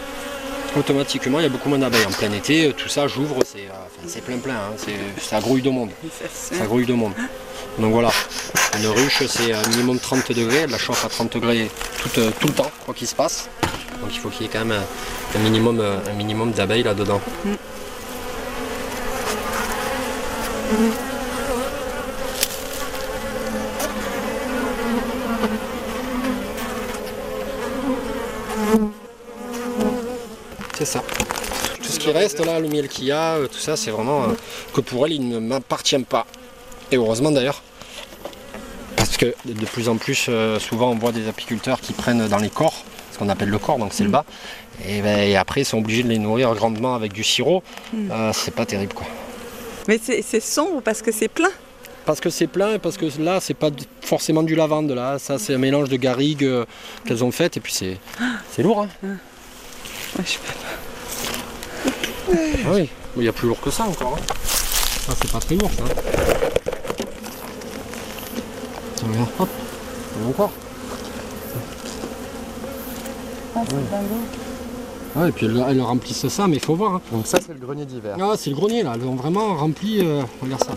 [0.76, 2.04] Automatiquement, il y a beaucoup moins d'abeilles.
[2.04, 4.56] En plein été, tout ça, j'ouvre, c'est euh, plein plein.
[4.56, 5.88] hein, c'est- ça grouille de monde.
[6.34, 7.12] Ça grouille de monde.
[7.78, 8.10] Donc voilà,
[8.78, 10.64] une ruche, c'est un minimum 30 degrés.
[10.64, 11.70] Elle la chauffe à 30 degrés
[12.02, 13.48] tout, euh, tout le temps, quoi qu'il se passe.
[14.02, 14.72] Donc il faut qu'il y ait quand même
[15.34, 17.22] un, un minimum, euh, un minimum d'abeilles là-dedans.
[20.68, 21.05] C'est
[30.86, 31.02] ça.
[31.82, 34.24] Tout ce qui reste là, le miel qu'il y a, euh, tout ça, c'est vraiment
[34.24, 34.26] euh,
[34.74, 36.26] que pour elle, il ne m'appartient pas.
[36.90, 37.62] Et heureusement d'ailleurs.
[38.96, 42.38] Parce que de plus en plus, euh, souvent, on voit des apiculteurs qui prennent dans
[42.38, 44.24] les corps, ce qu'on appelle le corps, donc c'est le bas.
[44.88, 47.62] Et, ben, et après, ils sont obligés de les nourrir grandement avec du sirop.
[47.94, 49.06] Euh, c'est pas terrible quoi.
[49.88, 51.50] Mais c'est sombre parce que c'est plein?
[52.04, 53.70] Parce que c'est plein et parce que là, c'est pas
[54.00, 54.90] forcément du lavande.
[54.90, 56.48] Là, ça, c'est un mélange de garrigues
[57.04, 57.56] qu'elles ont faites.
[57.56, 57.98] Et puis, c'est
[58.50, 58.86] c'est lourd.
[59.04, 59.16] Hein
[60.18, 60.54] Ouais, je pas.
[62.66, 64.16] Ah oui, mais il y a plus lourd que ça encore.
[64.18, 64.34] hein.
[65.06, 65.84] Ça, c'est pas très lourd, ça.
[68.96, 69.48] Tiens, regarde, hop,
[70.16, 70.50] il y en a encore.
[75.16, 76.94] Ouais, et puis elles, elles remplissent ça, mais il faut voir.
[76.96, 77.00] hein.
[77.12, 78.16] Donc ça c'est le grenier d'hiver.
[78.20, 80.00] Ah, c'est le grenier là, elles ont vraiment rempli.
[80.04, 80.72] euh, regarde ça.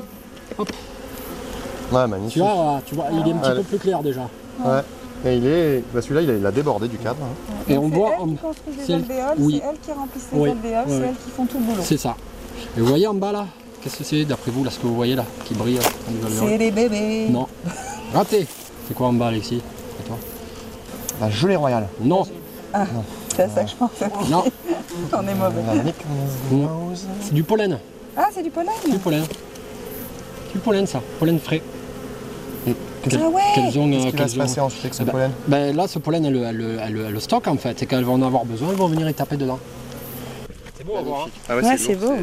[1.91, 2.37] Ouais, Tu magnifique.
[2.43, 3.57] vois, là, tu vois, il est un petit Allez.
[3.61, 4.29] peu plus clair déjà.
[4.63, 4.81] Ouais.
[5.25, 5.83] Et il est.
[5.93, 7.17] Bah, celui-là il a, il a débordé du cadre.
[7.21, 7.53] hein.
[7.67, 8.11] Et on voit.
[8.15, 9.61] elle on- qui construisent c'est- les alvéoles, oui.
[9.61, 11.81] c'est elle qui remplissent Oui, les alvéoles, oui, c'est elle qui font tout le boulot.
[11.83, 12.15] C'est ça.
[12.77, 13.45] Et vous voyez en bas là
[13.81, 15.81] Qu'est-ce que c'est d'après vous là ce que vous voyez là qui brille là,
[16.29, 17.27] C'est les bébés.
[17.29, 17.47] Non.
[18.13, 18.45] Raté.
[18.87, 19.55] C'est quoi en bas Alexis?
[19.57, 20.17] Et toi
[21.21, 21.87] La gelée royale.
[22.01, 22.23] Non.
[23.35, 24.09] C'est à ça que je pensais.
[24.29, 24.43] Non.
[25.13, 25.93] On est mauvais.
[27.21, 27.77] C'est du pollen.
[28.17, 29.23] Ah, c'est du pollen Du pollen.
[30.53, 31.01] Du pollen ça.
[31.19, 31.61] Pollen frais.
[33.03, 33.89] Qu'elles- Ah ouais Qu'elles ont.
[33.89, 35.75] Qu'est-ce euh, qui va qu'elles se passer ont- ensuite avec ce Eh ben, pollen Ben
[35.75, 38.69] là, ce pollen, elles, le- stockent en fait, et quand elles vont en avoir besoin,
[38.71, 39.59] elles vont venir y taper dedans.
[40.77, 41.25] C'est beau à voir.
[41.25, 41.29] hein.
[41.49, 42.13] Ah Ouais, c'est beau.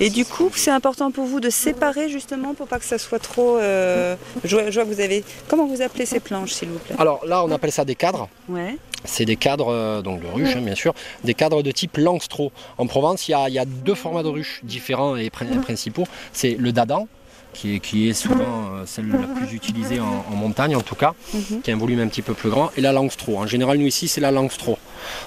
[0.00, 3.18] Et du coup, c'est important pour vous de séparer justement pour pas que ça soit
[3.18, 3.58] trop.
[3.58, 5.24] euh, Je, vois, je vois que vous avez.
[5.48, 6.94] Comment vous appelez ces planches, s'il vous plaît?
[6.98, 8.28] Alors là, on appelle ça des cadres.
[8.48, 8.76] Ouais.
[9.04, 10.94] C'est des cadres, euh, donc de ruches, hein, bien sûr,
[11.24, 12.52] des cadres de type Langstro.
[12.78, 16.04] En Provence, il y y a deux formats de ruches différents et prin- principaux.
[16.32, 17.08] C'est le dadan,
[17.52, 20.94] qui est, qui est souvent euh, celle la plus utilisée en, en montagne, en tout
[20.94, 21.14] cas,
[21.62, 23.38] qui a un volume un petit peu plus grand, et la Langstro.
[23.38, 24.78] En général, nous ici, c'est la Langstro.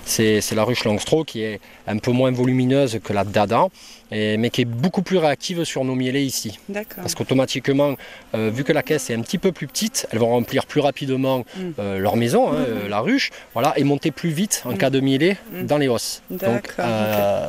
[0.06, 3.72] C'est la ruche Langstro qui est un peu moins volumineuse que la dadan,
[4.12, 6.60] et- mais qui est beaucoup plus réactive sur nos mielés ici.
[6.96, 7.96] Parce qu'automatiquement,
[8.36, 10.82] euh, vu que la caisse est un petit peu plus petite, elles vont remplir plus
[10.82, 11.62] rapidement Mm.
[11.80, 15.00] euh, leur maison, hein, euh, la ruche, voilà, et monter plus vite en cas de
[15.00, 15.64] mielé Mm.
[15.66, 16.22] dans les hausses.
[16.30, 16.74] Donc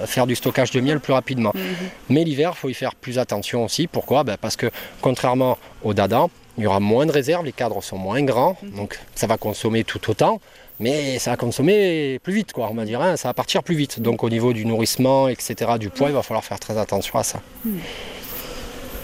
[0.07, 1.53] faire du stockage de miel plus rapidement.
[1.55, 1.63] Mhm.
[2.11, 3.87] Mais l'hiver, il faut y faire plus attention aussi.
[3.87, 4.25] Pourquoi?
[4.25, 7.99] Ben, Parce que contrairement au dadan, il y aura moins de réserves, les cadres sont
[7.99, 8.71] moins grands, Mhm.
[8.77, 10.41] donc ça va consommer tout autant.
[10.79, 13.75] Mais ça va consommer plus vite, quoi, on va dire, hein, ça va partir plus
[13.75, 14.01] vite.
[14.01, 17.23] Donc au niveau du nourrissement, etc., du poids, il va falloir faire très attention à
[17.23, 17.41] ça.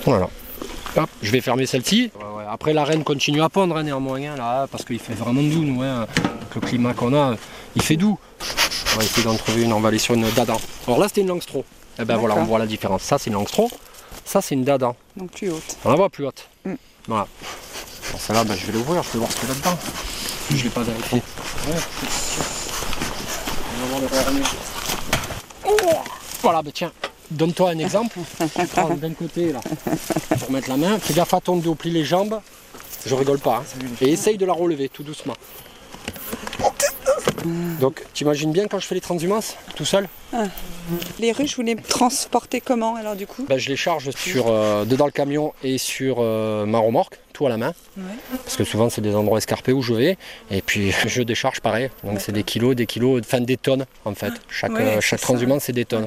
[0.05, 0.29] Voilà.
[0.97, 2.11] Hop, je vais fermer celle-ci.
[2.15, 2.45] Ouais, ouais.
[2.51, 5.65] Après, la reine continue à pondre hein, néanmoins, hein, là, parce qu'il fait vraiment doux,
[5.65, 7.37] nous, hein, avec le climat qu'on a,
[7.75, 8.19] il fait doux.
[8.93, 10.61] On va essayer d'en trouver une, on va aller sur une Dadan.
[10.87, 11.65] Alors là, c'était une Langstro.
[11.99, 13.03] Eh ben voilà, on voit la différence.
[13.03, 13.71] Ça, c'est une Langstro.
[14.27, 14.95] Ça, c'est une Dadan.
[15.17, 15.77] Donc plus haute.
[15.85, 16.47] On la voit plus haute.
[16.67, 16.75] Mm.
[17.09, 17.27] Voilà.
[18.13, 19.79] Bon, celle-là, ben, je vais l'ouvrir, je vais voir ce qu'il y a dedans.
[20.51, 21.23] Je ne l'ai pas vérifié.
[26.43, 26.93] Voilà, ben tiens,
[27.31, 28.19] donne-toi un exemple.
[28.39, 29.61] Tu prends d'un côté, là,
[30.41, 30.99] pour mettre la main.
[30.99, 32.41] Fais gaffe à ton dos, plie les jambes.
[33.07, 33.57] Je rigole pas.
[33.59, 33.79] hein.
[34.01, 35.35] Et essaye de la relever tout doucement.
[37.81, 40.09] Donc, t'imagines bien quand je fais les transhumances, tout seul?
[41.19, 43.45] Les ruches, vous les transportez comment alors du coup?
[43.49, 47.47] Ben, Je les charge sur, euh, dedans le camion et sur euh, ma remorque, tout
[47.47, 47.73] à la main.
[47.97, 48.03] Ouais.
[48.45, 50.17] Parce que souvent, c'est des endroits escarpés où je vais.
[50.51, 51.91] Et puis, je décharge pareil.
[52.05, 54.33] Donc, c'est des kilos, des kilos, enfin des tonnes en fait.
[54.49, 56.07] Chaque, Ouais, euh, c'est chaque transhumance, c'est des tonnes.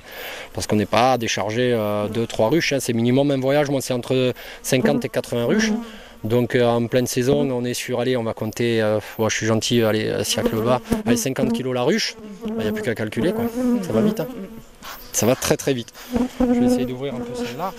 [0.54, 1.74] Parce qu'on n'est pas à décharger
[2.14, 2.74] 2-3 ruches.
[2.74, 2.78] hein.
[2.80, 3.70] C'est minimum un voyage.
[3.70, 5.72] Moi, c'est entre 50 et 80 ruches.
[6.24, 9.36] Donc euh, en pleine saison, on est sur, allez, on va compter, euh, ouais, je
[9.36, 12.16] suis gentil, allez, euh, siècle bas, allez, 50 kilos la ruche,
[12.48, 13.44] il n'y a plus qu'à calculer, quoi.
[13.86, 14.22] ça va vite.
[14.22, 14.28] hein.
[15.12, 15.94] Ça va très très vite.
[16.40, 17.74] Je vais essayer d'ouvrir un peu celle-là.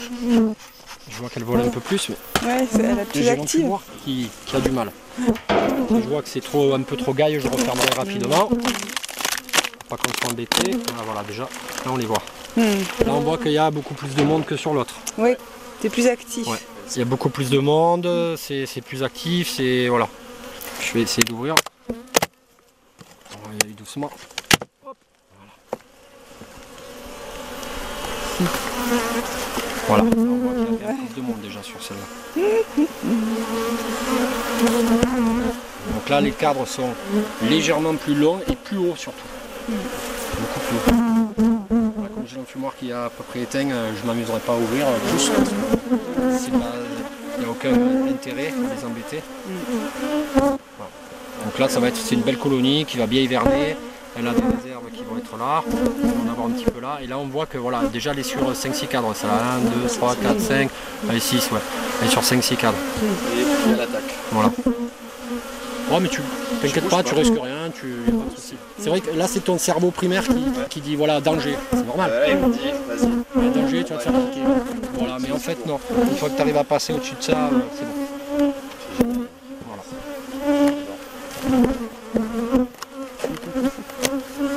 [1.10, 2.16] Je vois qu'elle vole un peu plus, mais
[2.48, 3.70] Ouais, c'est- elle est et plus active.
[4.04, 4.90] qui, qui a du mal.
[5.18, 8.48] Je vois que c'est trop, un peu trop gaille, je refermerai rapidement.
[9.88, 10.72] Pas qu'on soit embêté.
[10.98, 12.22] Ah, voilà, déjà, là on les voit.
[12.56, 12.62] Hmm.
[13.06, 14.94] Là on voit qu'il y a beaucoup plus de monde que sur l'autre.
[15.16, 15.34] Oui,
[15.80, 16.46] t'es plus actif.
[16.48, 16.58] Ouais.
[16.94, 19.88] Il y a beaucoup plus de monde, c'est plus actif, c'est.
[19.88, 20.08] Voilà.
[20.80, 21.54] Je vais essayer d'ouvrir.
[21.88, 24.10] On va y aller doucement.
[24.86, 24.96] Hop.
[28.40, 28.52] Voilà.
[29.88, 30.04] Voilà.
[30.04, 32.06] Là, on voit qu'il y a bien plus de monde déjà sur celle-là.
[35.94, 36.90] Donc là, les cadres sont
[37.48, 39.26] légèrement plus longs et plus hauts surtout.
[39.68, 40.96] Beaucoup plus haut.
[41.96, 44.52] Voilà, comme j'ai l'enfumoir qui est à peu près éteint, euh, je ne m'amuserai pas
[44.52, 45.30] à ouvrir euh, plus.
[46.48, 47.72] Il n'y a aucun
[48.08, 49.22] intérêt à les embêter.
[50.34, 50.58] Voilà.
[51.44, 53.76] Donc là, ça va être, c'est une belle colonie qui va bien hiverner.
[54.18, 55.62] Elle a des réserves qui vont être là.
[55.66, 56.98] On va en avoir un petit peu là.
[57.02, 59.14] Et là, on voit que voilà, déjà, elle est sur 5-6 cadres.
[59.14, 60.70] Ça 1, 2, 3, 4, 5.
[61.08, 61.60] Allez, 6, ouais.
[62.00, 62.78] Elle est sur 5-6 cadres.
[63.02, 64.14] Et puis à l'attaque.
[64.32, 64.50] Voilà.
[65.92, 66.20] Oh, mais tu
[66.60, 67.02] t'inquiète pas, pas.
[67.04, 68.54] tu risques rien, tu a pas de souci.
[68.78, 71.56] C'est vrai que là, c'est ton cerveau primaire qui, qui dit voilà, danger.
[71.70, 72.10] C'est normal.
[72.10, 73.46] Voilà, il me dit, vas-y.
[73.46, 74.40] A danger, tu vas te faire piquer.
[74.94, 75.78] Voilà, mais en fait, non.
[76.10, 79.24] Une fois que tu arrives à passer au-dessus de ça, euh, c'est bon.
[79.66, 79.82] Voilà.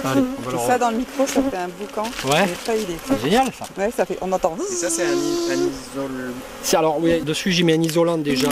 [0.05, 0.58] Allez, on va Et leur...
[0.69, 2.03] ça dans le micro, ça fait un boucan.
[2.29, 2.47] Ouais.
[2.47, 2.95] J'ai pas idée.
[3.07, 3.65] C'est génial ça.
[3.77, 4.17] Ouais, ça fait.
[4.21, 4.55] On entend.
[4.59, 6.33] Et ça, c'est un, i- un isol.
[6.63, 8.49] Si, alors oui, dessus j'y mets un isolant déjà,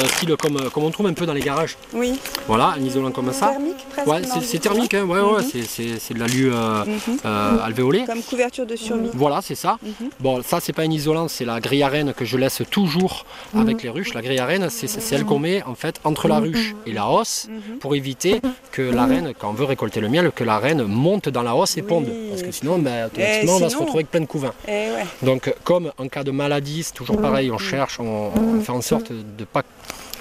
[0.00, 1.76] style comme, euh, comme on trouve un peu dans les garages.
[1.92, 2.18] Oui.
[2.46, 3.48] Voilà, un isolant comme ça.
[3.48, 4.08] Thermique presque.
[4.08, 5.64] Ouais, c'est- thermique, hein, ouais, Mhm.
[5.66, 7.18] c'est- de l'alu euh, Mhm.
[7.24, 8.04] euh, alvéolé.
[8.06, 9.10] Comme couverture de survie.
[9.14, 9.78] Voilà, c'est ça.
[9.82, 10.10] Mhm.
[10.20, 13.24] Bon, ça, c'est pas un isolant, c'est la grille à reine que je laisse toujours
[13.56, 14.14] avec les ruches.
[14.14, 17.08] La grille à reine, c'est celle qu'on met en fait entre la ruche et la
[17.08, 17.78] hausse Mhm.
[17.78, 18.40] pour éviter
[18.72, 21.54] que la reine, quand on veut récolter le miel, que la reine monte dans la
[21.56, 21.86] hausse et Oui.
[21.88, 22.06] ponde.
[22.30, 24.52] Parce que sinon, ben, automatiquement, on va se retrouver avec plein de couvains.
[24.68, 25.06] Eh ouais.
[25.22, 28.80] Donc, comme en cas de maladie, c'est toujours pareil, on cherche, on, on fait en
[28.82, 29.62] sorte de ne pas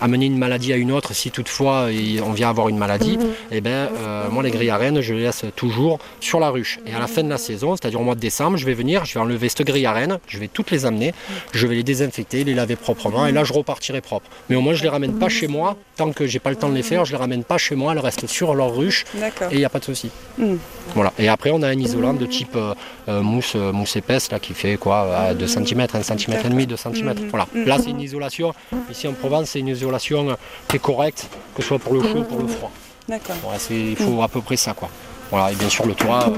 [0.04, 1.88] amener une maladie à une autre si toutefois
[2.24, 3.18] on vient avoir une maladie,
[3.52, 6.80] et ben euh, moi les grilles à rennes je les laisse toujours sur la ruche.
[6.86, 9.06] Et à la fin de la saison, c'est-à-dire au mois de décembre, je vais venir,
[9.06, 11.14] je vais enlever cette grille à rennes, je vais toutes les amener,
[11.54, 14.30] je vais les désinfecter, les laver proprement et là je repartirai propre.
[14.50, 16.70] Mais au moins je les ramène pas chez moi, tant que j'ai pas le temps
[16.70, 19.54] de les faire, je les ramène pas chez moi, elles restent sur leur ruche et
[19.54, 20.10] il n'y a pas de souci.
[20.38, 20.56] Mm.
[20.96, 21.14] Voilà.
[21.18, 22.74] Et après, on a un isolant de type euh,
[23.08, 26.76] euh, mousse, mousse épaisse là, qui fait quoi 2 cm, 1 cm et demi, 2
[26.76, 27.06] cm.
[27.06, 27.30] Mhm.
[27.30, 27.48] Voilà.
[27.54, 27.66] Mhm.
[27.66, 28.54] Là, c'est une isolation.
[28.92, 32.18] Ici en Provence, c'est une isolation qui est correcte, que ce soit pour le chaud
[32.20, 32.72] ou pour le froid.
[33.08, 33.36] D'accord.
[33.44, 34.74] Voilà, c'est- il faut à peu près ça.
[34.74, 34.90] Quoi.
[35.30, 35.52] Voilà.
[35.52, 36.32] Et bien sûr, le toit,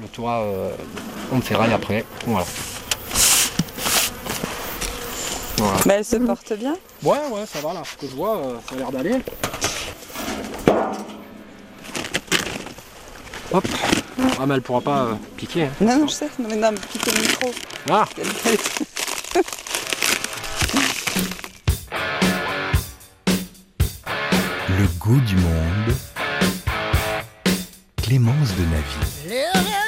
[0.00, 0.70] le toit euh,
[1.32, 2.04] on le ferraille après.
[2.26, 2.46] Voilà.
[5.58, 5.76] Voilà.
[5.86, 6.74] Mais elle se porte bien?
[7.02, 7.82] Ouais, ouais, ça va là.
[7.84, 9.16] Ce que je vois, euh, ça a l'air d'aller.
[13.52, 13.64] Hop.
[14.40, 15.64] Ah, mais elle pourra pas euh, piquer.
[15.64, 15.70] hein.
[15.80, 16.28] Non, non, je sais.
[16.38, 17.50] Non, mais non, mais quitte le micro.
[17.90, 18.06] Ah,
[25.20, 25.96] du monde.
[28.02, 29.81] Clémence de Navy.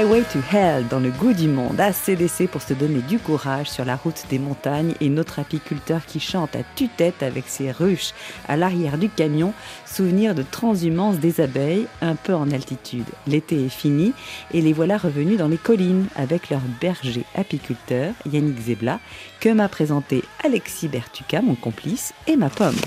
[0.00, 3.84] Highway to Hell dans le goût du monde, ACDC pour se donner du courage sur
[3.84, 8.14] la route des montagnes et notre apiculteur qui chante à tue-tête avec ses ruches
[8.48, 9.52] à l'arrière du camion,
[9.84, 13.04] souvenir de transhumance des abeilles un peu en altitude.
[13.26, 14.14] L'été est fini
[14.54, 19.00] et les voilà revenus dans les collines avec leur berger apiculteur Yannick Zebla
[19.38, 22.80] que m'a présenté Alexis Bertuca, mon complice, et ma pomme.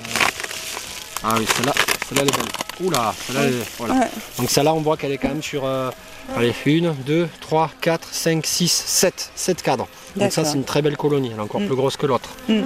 [1.23, 1.73] Ah oui, celle-là,
[2.15, 2.85] celle-là elle est belle.
[2.87, 3.93] Oula, celle-là, elle est- voilà.
[3.95, 4.07] Ouais.
[4.37, 5.89] Donc celle-là, on voit qu'elle est quand même sur, euh,
[6.35, 9.87] allez, 1, 2, 3, 4, 5, 6, 7, 7 cadres.
[10.15, 11.67] Donc ça, c'est une très belle colonie, elle est encore Mm.
[11.67, 12.29] plus grosse que l'autre.
[12.47, 12.61] Mm.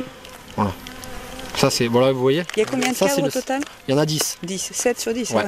[0.56, 0.72] Voilà.
[1.56, 3.62] Ça, c'est, voilà, vous voyez, Il y a combien de Ça, cadres au le- total
[3.88, 4.38] il y en a 10.
[4.44, 5.32] 10, 7 sur 10.
[5.32, 5.44] Ouais.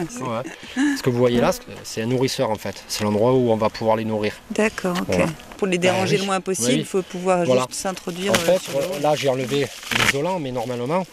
[0.98, 1.52] Ce que vous voyez là,
[1.84, 2.84] c'est- un nourrisseur en fait.
[2.88, 4.34] C'est l'endroit où on va pouvoir les nourrir.
[4.50, 5.06] D'accord, ok.
[5.08, 5.26] Voilà.
[5.58, 6.22] Pour les déranger oui.
[6.22, 6.78] le moins possible, Oui.
[6.80, 7.66] il faut pouvoir Voilà.
[7.70, 9.68] juste s'introduire En euh, fait, euh, là, j'ai enlevé
[10.00, 11.06] l'isolant, mais normalement,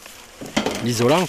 [0.85, 1.25] l'isolant,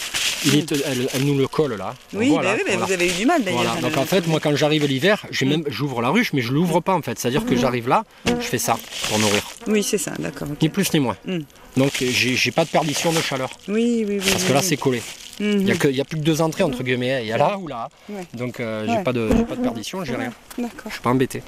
[0.46, 1.96] il est, elle, elle nous le colle là.
[2.14, 2.86] Oui, bah mais voilà.
[2.86, 3.64] vous avez eu du mal d'ailleurs.
[3.64, 3.78] Voilà.
[3.78, 5.46] à Donc en fait, moi quand j'arrive l'hiver, Mm.
[5.50, 7.18] même j'ouvre la ruche, mais je l'ouvre pas en fait.
[7.20, 8.78] C'est-à-dire que j'arrive là, je fais ça
[9.10, 10.48] pour nourrir, Oui, c'est ça, d'accord.
[10.62, 11.18] ni plus ni moins.
[11.26, 11.40] Mm.
[11.78, 14.32] Donc j'ai pas de perdition de chaleur, Oui, oui, oui.
[14.32, 15.02] parce que là c'est collé.
[15.40, 17.14] Il n'y a, que- il y a plus que deux entrées entre guillemets.
[17.14, 17.20] hein.
[17.22, 17.90] Il y a là ou là.
[18.10, 18.26] Ouais.
[18.34, 19.04] Donc euh, j'ai Ouais.
[19.04, 20.34] pas de pas de perdition, j'ai rien.
[20.58, 20.86] D'accord.
[20.88, 21.44] Je suis pas embêté.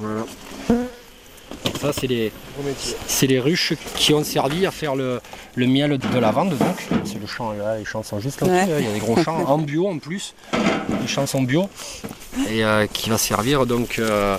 [0.00, 0.24] Voilà.
[1.84, 2.32] Ça c'est les
[3.06, 5.20] c'est les ruches qui ont servi à faire le,
[5.54, 6.88] le miel de lavande donc.
[7.04, 8.40] C'est le champ là, les champs sont juste.
[8.42, 8.48] Ouais.
[8.48, 8.80] là.
[8.80, 10.34] Il y a des gros champs en bio en plus.
[11.00, 11.68] Les champs sont bio
[12.48, 14.36] et euh, qui va servir donc euh,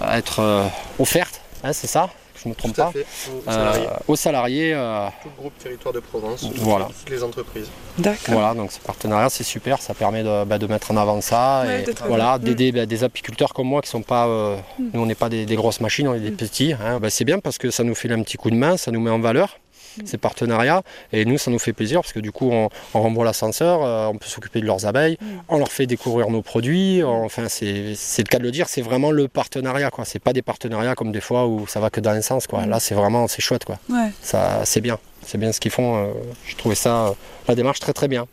[0.00, 0.66] à être euh,
[0.98, 2.08] offerte, hein, c'est ça
[2.42, 3.06] Je me trompe Tout à pas fait.
[3.30, 3.88] Aux Euh, salariés.
[4.08, 4.72] aux salariés.
[4.74, 6.44] euh, Tout le groupe Territoire de Provence.
[6.56, 6.86] Voilà.
[6.86, 7.68] Toutes les entreprises.
[7.98, 8.34] D'accord.
[8.34, 11.62] Voilà, donc ce partenariat c'est super, ça permet de, bah, de mettre en avant ça
[11.66, 12.42] Ouais, et voilà, Mm.
[12.42, 15.46] d'aider bah, des apiculteurs comme moi qui sont pas, euh, nous on n'est pas des,
[15.46, 16.36] des grosses machines, on est des Mm.
[16.36, 16.72] petits.
[16.72, 16.98] hein.
[17.00, 19.00] Bah, c'est bien parce que ça nous fait un petit coup de main, ça nous
[19.00, 19.61] met en valeur Mm.
[20.04, 23.24] Ces partenariats et nous ça nous fait plaisir parce que du coup on, on renvoie
[23.24, 25.24] l'ascenseur, euh, on peut s'occuper de leurs abeilles, Mm.
[25.48, 29.10] on leur fait découvrir nos produits, enfin c'est le cas de le dire, c'est vraiment
[29.10, 30.04] le partenariat quoi.
[30.04, 32.66] C'est pas des partenariats comme des fois où ça va que dans un sens quoi.
[32.66, 34.10] Là c'est vraiment c'est chouette quoi Ouais.
[34.22, 34.98] ça c'est bien.
[35.24, 35.96] C'est bien ce qu'ils font.
[35.96, 36.12] euh,
[36.48, 37.10] J'ai trouvé ça, euh,
[37.46, 38.26] la démarche très très bien.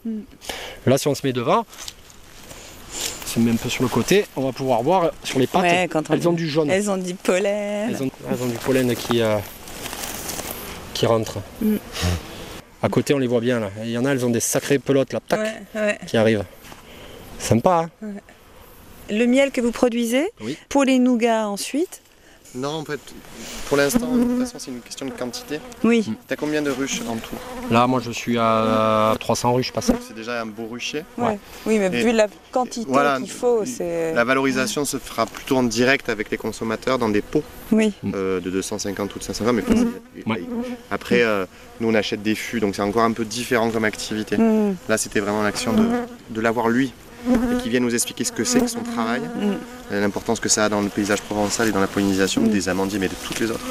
[0.88, 1.60] Là, si on se met devant,
[3.24, 5.62] on se met un peu sur le côté, on va pouvoir voir sur les pattes,
[5.62, 6.70] Ouais, quand on- elles ont du jaune.
[6.72, 7.90] Elles ont du pollen.
[7.92, 9.38] Elles ont, elles ont du pollen qui, euh,
[11.00, 11.38] qui rentre.
[11.62, 11.78] Mm.
[12.84, 13.70] À côté, on les voit bien là.
[13.84, 16.00] Il y en a, elles ont des sacrées pelotes là, tac, Ouais, ouais.
[16.06, 16.44] qui arrivent.
[17.38, 18.12] Sympa, hein
[19.10, 20.58] Le miel que vous produisez, Oui.
[20.68, 22.02] pour les nougats ensuite.
[22.56, 23.00] Non, en fait,
[23.68, 25.60] pour l'instant, de toute façon, c'est une question de quantité.
[25.84, 26.12] Oui.
[26.28, 27.36] T'as combien de ruches en tout?
[27.70, 29.94] Là, moi, je suis à 300 ruches passées.
[30.08, 31.06] C'est déjà un beau rucher.
[31.18, 31.38] Ouais.
[31.68, 34.14] Oui, mais Et vu la quantité voilà, qu'il faut, c'est.
[34.14, 37.94] La valorisation se fera plutôt en direct avec les consommateurs dans des pots Oui.
[38.16, 39.56] euh, de 250 ou de 500 grammes.
[39.58, 39.88] Mais facile.
[40.26, 40.44] Ouais.
[40.90, 41.46] Après, euh,
[41.80, 44.38] nous on achète des fûts, donc c'est encore un peu différent comme activité.
[44.38, 44.76] Mm.
[44.88, 45.86] Là, c'était vraiment l'action de,
[46.32, 46.94] de l'avoir lui
[47.28, 49.22] et qui vient nous expliquer ce que c'est que son travail,
[49.92, 53.00] et l'importance que ça a dans le paysage provençal et dans la pollinisation des amandiers,
[53.00, 53.66] mais de toutes les autres.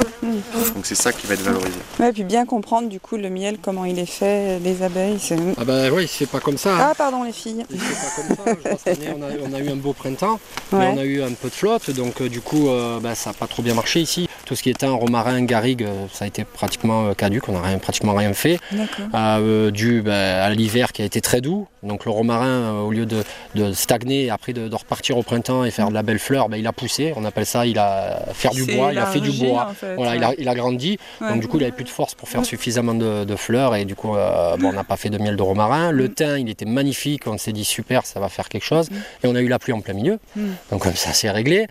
[0.74, 1.78] Donc c'est ça qui va être valorisé.
[2.00, 5.18] Ouais, puis bien comprendre du coup le miel, comment il est fait, les abeilles.
[5.20, 6.74] c'est- Ah ben oui, c'est pas comme ça.
[6.74, 6.88] hein.
[6.90, 7.64] Ah, pardon les filles.
[7.70, 8.92] C'est pas comme ça.
[8.92, 10.38] Je on, a, on a eu un beau printemps,
[10.72, 13.30] mais on a eu un peu de flotte, donc euh, du coup, euh, bah, ça
[13.30, 14.28] n'a pas trop bien marché ici.
[14.44, 17.52] Tout ce qui était un romarin, garrigue, euh, ça a été pratiquement euh, caduc, on
[17.52, 19.06] n'a rien, pratiquement rien fait, D'accord.
[19.14, 21.66] euh, dû bah, à l'hiver qui a été très doux.
[21.82, 23.22] Donc le romarin, euh, au lieu de,
[23.54, 26.48] de stagner et après de, de repartir au printemps et faire de la belle fleur,
[26.48, 27.12] bah, il a poussé.
[27.16, 29.68] On appelle ça, il a faire du bois, il a fait du bois.
[29.70, 31.28] en fait, Voilà, il a, il a grandi, Ouais.
[31.30, 33.84] donc du coup il avait plus de force pour faire suffisamment de, de fleurs et
[33.84, 35.92] du coup euh, bon, on n'a pas fait de miel de romarin.
[35.92, 35.96] Mm.
[35.96, 38.88] Le thym il était magnifique, on s'est dit super ça va faire quelque chose
[39.22, 40.42] et on a eu la pluie en plein milieu, Mm.
[40.70, 41.66] donc comme ça c'est réglé.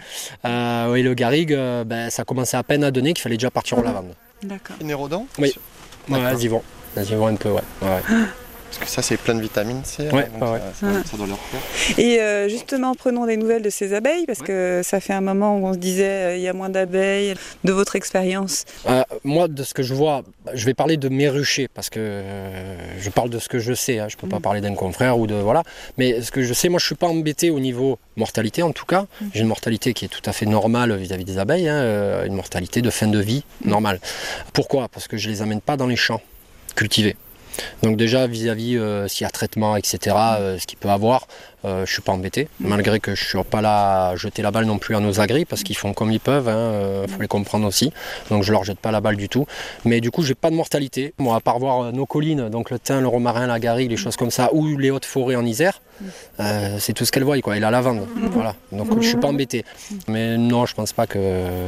[0.45, 3.51] Euh, et le garrigue euh, ben, ça commençait à peine à donner qu'il fallait déjà
[3.51, 4.13] partir au lavande.
[4.43, 4.75] D'accord.
[4.83, 5.53] Nérodon Oui.
[6.09, 6.61] Ouais, vas-y vont,
[6.95, 7.61] vas-y vont un peu ouais.
[7.81, 8.15] ouais.
[8.79, 10.03] Parce que ça, c'est plein de vitamine C.
[10.11, 10.59] Ouais, donc ouais, ouais.
[10.79, 11.59] ça, ça- ça doit leur faire.
[11.97, 15.57] Et euh, justement, prenons des nouvelles de ces abeilles, parce que ça fait un moment
[15.57, 17.33] où on se disait euh, il y a moins d'abeilles.
[17.63, 20.21] De votre expérience Euh, moi, de ce que je vois,
[20.53, 23.73] je vais parler de mes ruchers parce que euh, je parle de ce que je
[23.73, 23.99] sais.
[23.99, 25.63] hein, je peux pas parler d'un confrère ou de voilà.
[25.97, 28.85] Mais ce que je sais, moi, je suis pas embêté au niveau mortalité en tout
[28.85, 29.05] cas.
[29.33, 32.33] J'ai une mortalité qui est tout à fait normale vis-à-vis des abeilles, hein, euh, une
[32.35, 33.99] mortalité de fin de vie normale.
[34.53, 34.87] Pourquoi?
[34.87, 36.21] Parce que je les amène pas dans les champs
[36.75, 37.15] cultivés.
[37.83, 41.27] Donc déjà vis-à-vis euh, s'il y a traitement, etc., euh, ce qu'il peut avoir,
[41.65, 44.65] euh, je suis pas embêté, malgré que je suis pas là à jeter la balle
[44.65, 46.51] non plus à nos agris, parce qu'ils font comme ils peuvent,
[47.07, 47.91] il faut les comprendre aussi.
[48.29, 49.45] Donc je leur jette pas la balle du tout.
[49.85, 51.13] Mais du coup, j'ai pas de mortalité.
[51.17, 53.97] Moi, à part voir euh, nos collines, donc le thym, le romarin, la garrigue, les
[53.97, 55.81] choses comme ça, ou les hautes forêts en Isère,
[56.39, 57.57] Euh, c'est tout ce qu'elle voit, quoi.
[57.57, 58.53] Et la lavande, voilà.
[58.71, 59.65] Donc je suis pas embêté.
[60.07, 61.21] Mais non, je pense pas qu'il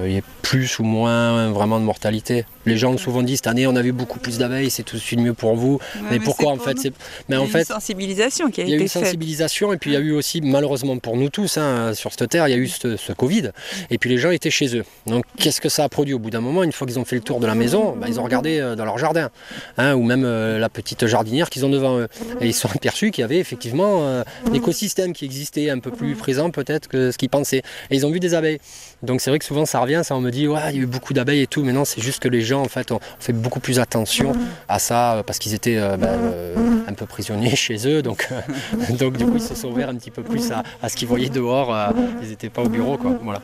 [0.06, 2.46] y ait plus ou moins vraiment de mortalité.
[2.68, 4.98] Les gens ont souvent dit cette année on a vu beaucoup plus d'abeilles, c'est tout
[4.98, 5.80] de suite mieux pour vous.
[5.96, 6.94] Ouais, mais, mais pourquoi en pour fait c'est
[7.28, 9.78] Mais Il y a une sensibilisation qui a il y a eu une sensibilisation et
[9.80, 12.51] puis il y a eu aussi, malheureusement pour nous tous, hein, sur cette terre, il
[12.51, 13.51] y a eu ce, Covid.
[13.89, 14.84] Et puis les gens étaient chez eux.
[15.07, 17.15] Donc qu'est-ce que ça a produit au bout d'un moment Une fois qu'ils ont fait
[17.15, 19.30] le tour de la maison, bah, ils ont regardé euh, dans leur jardin.
[19.77, 22.07] hein, ou même euh, la petite jardinière qu'ils ont devant eux.
[22.41, 25.80] Et ils se sont aperçus qu'il y avait effectivement euh, un écosystème qui existait un
[25.80, 27.63] peu plus présent peut-être que ce qu'ils pensaient.
[27.89, 28.59] Et ils ont vu des abeilles.
[29.02, 30.84] Donc c'est vrai que souvent ça revient, ça on me dit ouais il y a
[30.84, 33.00] eu beaucoup d'abeilles et tout, mais non c'est juste que les gens en fait ont
[33.20, 34.34] fait beaucoup plus attention
[34.68, 36.56] à ça euh, parce qu'ils étaient euh, ben, euh,
[36.88, 38.41] un peu prisonniers chez eux, donc, euh,
[38.97, 41.08] donc du coup ils se sont ouverts un petit peu plus à, à ce qu'ils
[41.08, 41.74] voyaient dehors,
[42.22, 43.12] ils n'étaient pas au bureau quoi.
[43.24, 43.41] Voilà.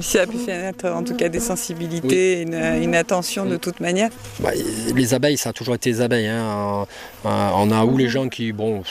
[0.00, 4.10] Ça a pu faire en tout cas des sensibilités, une, une attention de toute manière.
[4.40, 4.50] Bah,
[4.94, 6.26] les abeilles ça a toujours été les abeilles.
[6.28, 6.86] hein.
[7.24, 8.82] On a où les gens qui bon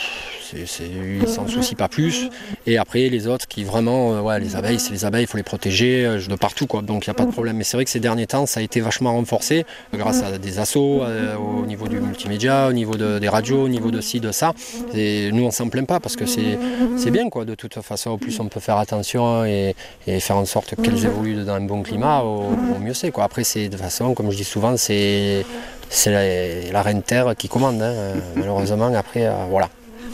[0.50, 0.84] c'est, c'est-
[1.22, 2.30] ils s'en soucient pas plus.
[2.66, 5.44] Et après les autres qui vraiment euh, les abeilles c'est les abeilles il faut les
[5.44, 6.82] protéger euh, de partout quoi.
[6.82, 7.58] Donc il n'y a pas de problème.
[7.58, 10.38] Mais c'est vrai que ces derniers temps ça a été vachement renforcé euh, grâce à
[10.38, 14.02] des assos euh, au niveau du multimédia au niveau de- des radios au niveau de
[14.02, 14.54] ci de ça.
[14.94, 17.46] Et nous on s'en plaint pas parce que c'est, bien quoi.
[17.46, 19.76] De toute façon au plus on peut faire attention et,
[20.20, 23.78] faire en sorte qu'elles évoluent dans un bon climat au, mieux c'est après c'est de
[23.78, 25.46] façon comme je dis souvent c'est
[25.90, 27.86] c'est la, reine terre qui commande hein.
[27.86, 29.70] Euh, malheureusement après euh, voilà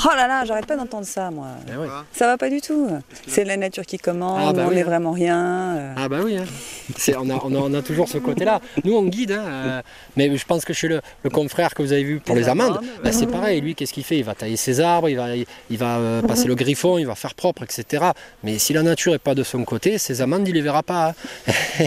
[0.06, 1.48] Oh là là, j'arrête pas d'entendre ça moi.
[1.68, 1.88] oui.
[2.12, 2.90] Ça va pas du tout.
[3.28, 4.86] C'est la nature qui commande, Ah, bah on oui, n'est hein.
[4.86, 5.76] vraiment rien.
[5.78, 5.94] euh.
[5.98, 6.46] Ah bah oui, hein.
[6.98, 8.60] C'est- on, a, on, a, on a toujours ce côté-là.
[8.84, 9.82] Nous on guide, hein, euh,
[10.16, 12.50] mais je pense que chez le, le confrère que vous avez vu pour Les les
[12.50, 13.62] amandes, bah, c'est pareil.
[13.62, 14.18] Lui, qu'est-ce qu'il fait?
[14.18, 17.16] Il va tailler ses arbres, il va, il va euh, passer le griffon, il va
[17.16, 18.04] faire propre, etc.
[18.44, 21.14] Mais si la nature n'est pas de son côté, ses amandes, il les verra pas.
[21.48, 21.84] hein.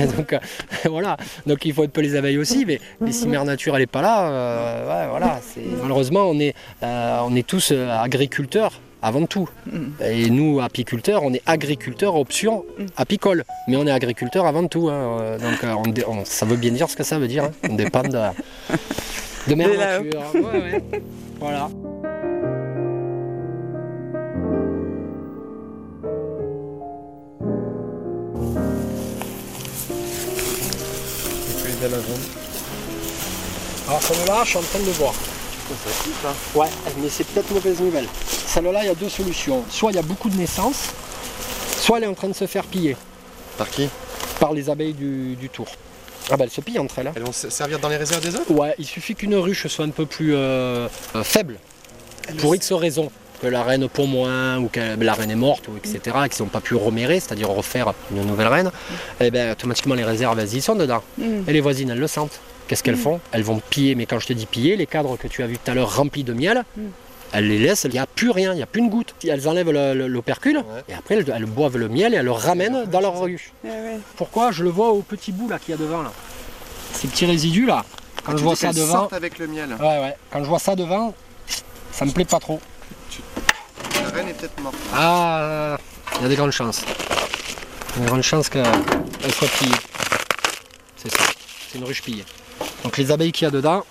[0.16, 0.38] Donc euh,
[0.90, 1.16] voilà.
[1.46, 3.86] Donc il faut un peu les abeilles aussi, mais, mais si Mère Nature elle est
[3.86, 5.40] pas là, euh, ouais, voilà.
[5.42, 9.46] c'est- Malheureusement, on est, euh, on est tous euh, agriculteurs avant tout.
[10.02, 12.64] Et nous, apiculteurs, on est agriculteurs option
[12.96, 13.44] apicole.
[13.68, 14.88] Mais on est agriculteurs avant tout.
[14.88, 15.18] hein.
[15.20, 15.74] Euh, Donc euh,
[16.08, 17.44] on ça veut bien dire ce que ça veut dire.
[17.44, 17.50] hein.
[17.68, 20.04] On dépend de, de là-haut.
[20.04, 20.22] Nature.
[20.34, 21.02] Ouais, ouais.
[21.38, 21.68] Voilà.
[33.88, 34.84] Alors celle-là, je suis en train de
[36.22, 36.34] voir.
[36.54, 36.68] Ouais,
[37.00, 38.06] mais c'est peut-être mauvaise nouvelle.
[38.46, 39.64] Celle-là, il y a deux solutions.
[39.70, 40.90] Soit il y a beaucoup de naissances,
[41.78, 42.96] soit elle est en train de se faire piller
[43.58, 43.88] Par qui?
[44.40, 45.66] Par les abeilles du, du tour.
[46.30, 47.06] Ah bah elle se pille entre elles.
[47.08, 47.12] hein.
[47.14, 48.50] Elles vont se- servir dans les réserves des autres?
[48.50, 51.56] Ouais, il suffit qu'une ruche soit un peu plus euh, euh, faible,
[52.38, 53.10] pour X raisons.
[53.40, 56.42] Que la reine pond moins, ou que la reine est morte, ou etc., et qu'ils
[56.42, 58.72] n'ont pas pu remérer, c'est-à-dire refaire une nouvelle reine,
[59.20, 61.02] et ben automatiquement les réserves, elles y sont dedans.
[61.18, 61.42] Mm.
[61.46, 62.40] Et les voisines, elles le sentent.
[62.68, 65.28] Qu'est-ce qu'elles font Elles vont piller, mais quand je te dis piller, les cadres que
[65.28, 66.80] tu as vus tout à l'heure remplis de miel, Mm.
[67.32, 69.14] elles les laissent, il n'y a plus rien, il n'y a plus une goutte.
[69.28, 72.32] Elles enlèvent le- le- l'opercule, et après elles, elles boivent le miel et elles le
[72.32, 73.52] ramènent dans leur ruche.
[73.64, 73.98] Ouais.
[74.16, 76.12] Pourquoi Je le vois au petit bout là qu'il y a devant là.
[76.92, 77.84] Ces petits résidus là,
[78.24, 79.68] quand Ah, je vois ça devant, avec le miel.
[79.78, 81.14] ouais ouais, quand je vois ça devant,
[81.92, 82.58] ça me plaît pas trop.
[84.02, 84.74] La reine est peut-être morte.
[84.94, 85.76] Ah,
[86.16, 86.82] il y a des grandes chances.
[87.94, 88.64] Il y a des grandes chances qu'elle
[89.32, 89.74] soit pillée.
[90.96, 91.18] C'est ça,
[91.70, 92.24] c'est une ruche pillée.
[92.84, 93.84] Donc les abeilles qu'il y a dedans,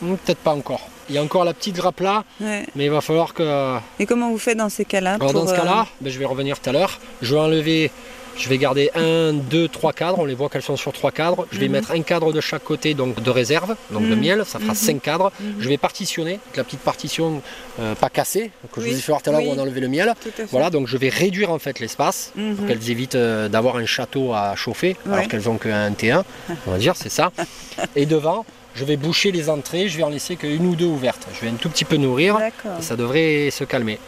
[0.00, 0.88] hmm, peut-être pas encore.
[1.08, 2.66] Il y a encore la petite grappe là, Ouais.
[2.76, 5.52] mais il va falloir que Et comment vous faites dans ces cas-là Alors dans ce
[5.52, 6.98] euh, cas-là, ben, je vais revenir tout à l'heure.
[7.22, 7.90] Je vais enlever,
[8.38, 10.18] je vais garder un, deux, trois cadres.
[10.20, 11.46] On les voit qu'elles sont sur trois cadres.
[11.50, 11.72] Je vais Mhm.
[11.72, 14.20] mettre un cadre de chaque côté, donc de réserve, donc de Mhm.
[14.20, 14.42] miel.
[14.46, 14.78] Ça fera Mhm.
[14.78, 15.32] cinq cadres.
[15.58, 17.42] Je vais partitionner avec la petite partition
[17.80, 19.62] euh, pas cassée que je vous ai fait voir tout à l'heure où on a
[19.62, 20.14] enlevé le miel.
[20.50, 24.32] Voilà, donc je vais réduire en fait l'espace pour qu'elles évitent euh, d'avoir un château
[24.32, 26.24] à chauffer, alors qu'elles ont qu'un T1,
[26.66, 27.32] on va dire, c'est ça.
[27.96, 31.26] Et devant, je vais boucher les entrées, je vais en laisser qu'une ou deux ouvertes.
[31.34, 33.98] Je vais un tout petit peu nourrir et ça devrait se calmer.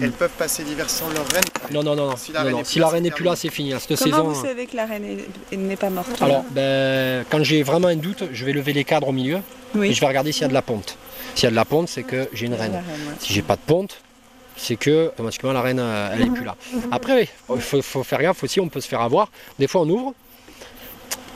[0.00, 1.44] Elles peuvent passer l'hiver sans leur reine.
[1.72, 2.16] Non, non, non, non.
[2.16, 2.60] Si la non, reine non.
[2.60, 3.72] est Si plus la reine n'est plus là, c'est fini.
[3.72, 3.78] hein.
[3.80, 4.28] Cette Comment saison.
[4.28, 5.18] vous savez que la reine
[5.52, 9.08] n'est pas morte Alors, ben, quand j'ai vraiment un doute, je vais lever les cadres
[9.08, 9.38] au milieu
[9.74, 9.88] oui.
[9.88, 10.96] et je vais regarder s'il y a de la ponte.
[11.34, 12.72] S'il y a de la ponte, c'est que j'ai une reine.
[12.72, 13.14] reine, ouais.
[13.18, 14.00] Si j'ai pas de ponte,
[14.56, 16.56] c'est que automatiquement la reine, euh, elle est plus là.
[16.90, 19.30] Après, oui, il faut, faut faire gaffe aussi, on peut se faire avoir.
[19.58, 20.14] Des fois, on ouvre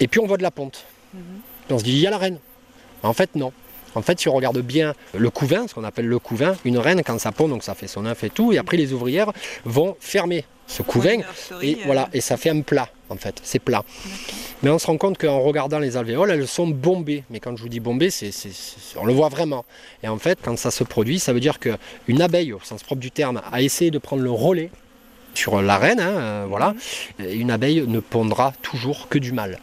[0.00, 0.84] et puis on voit de la ponte.
[1.14, 1.20] Mhm.
[1.70, 2.38] On se dit, il y a la reine.
[3.02, 3.52] En fait, non.
[3.96, 7.02] En fait, si on regarde bien le couvain, ce qu'on appelle le couvain, une reine,
[7.04, 9.32] quand ça pond, donc ça fait son œuf et tout, et après les ouvrières
[9.64, 11.20] vont fermer ce couvain
[11.62, 13.84] et euh, voilà, et ça fait un plat en fait, c'est plat.
[14.62, 17.22] Mais on se rend compte qu'en regardant les alvéoles, elles sont bombées.
[17.30, 19.64] Mais quand je vous dis bombées, c'est, c'est- c'est- on le voit vraiment.
[20.02, 23.00] Et en fait, quand ça se produit, ça veut dire qu'une abeille, au sens propre
[23.00, 24.70] du terme, a essayé de prendre le relais
[25.34, 26.00] sur la reine.
[26.00, 26.74] hein, euh, voilà.
[27.20, 29.60] Et une abeille ne pondra toujours que du mâle.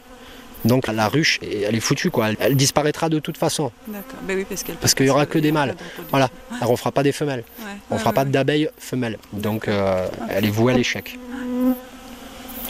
[0.64, 2.30] Donc la ruche, elle est foutue quoi.
[2.30, 3.70] Elle, elle disparaîtra de toute façon.
[3.86, 4.18] D'accord.
[4.22, 4.62] Ben oui, parce
[4.94, 5.74] qu'il y pas aura que des mâles.
[5.74, 6.02] pas.
[6.10, 6.30] Voilà.
[6.62, 7.44] Elle ne fera pas des femelles.
[7.60, 7.64] Ouais.
[7.90, 8.30] On Ouais, fera ouais, pas ouais.
[8.30, 9.18] d'abeilles femelles.
[9.32, 11.18] Donc euh, elle est vouée à l'échec.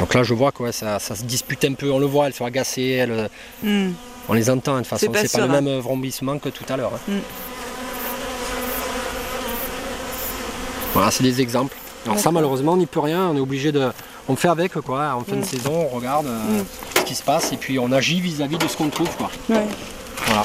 [0.00, 2.34] Donc là je vois quoi, ça, ça se dispute un peu, on le voit, elles
[2.34, 3.28] sont agacées, elles,
[3.62, 3.92] Hmm.
[4.28, 5.60] on les entend de toute façon, pas c'est pas le serein.
[5.60, 6.92] même vrombissement que tout à l'heure.
[6.94, 7.12] hein.
[7.12, 7.18] Mm.
[10.94, 11.76] Voilà, c'est des exemples.
[12.06, 13.88] Alors ça malheureusement on n'y peut rien, on est obligé de.
[14.28, 15.44] On fait avec quoi, en fin de Mm.
[15.44, 16.62] saison, on regarde euh.
[17.04, 19.30] Ce qui se passe et puis on agit vis-à-vis de ce qu'on trouve quoi.
[19.50, 19.66] Ouais.
[20.26, 20.44] Voilà.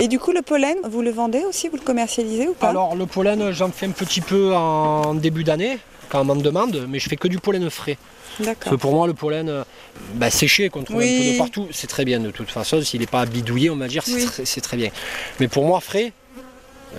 [0.00, 2.68] Et du coup, le pollen, vous le vendez aussi Vous le commercialisez ou pas?
[2.68, 5.78] Alors le pollen j'en fais un petit peu en début d'année,
[6.10, 7.96] quand on m'en demande, mais je fais que du pollen frais.
[8.44, 9.64] Parce que pour moi, le pollen
[10.14, 12.80] bah, séché, qu'on trouve un peu de partout, c'est très bien de toute façon.
[12.80, 14.62] S'il n'est pas bidouillé, on va dire, c'est Oui.
[14.62, 14.90] très, bien.
[15.38, 16.12] Mais pour moi, frais,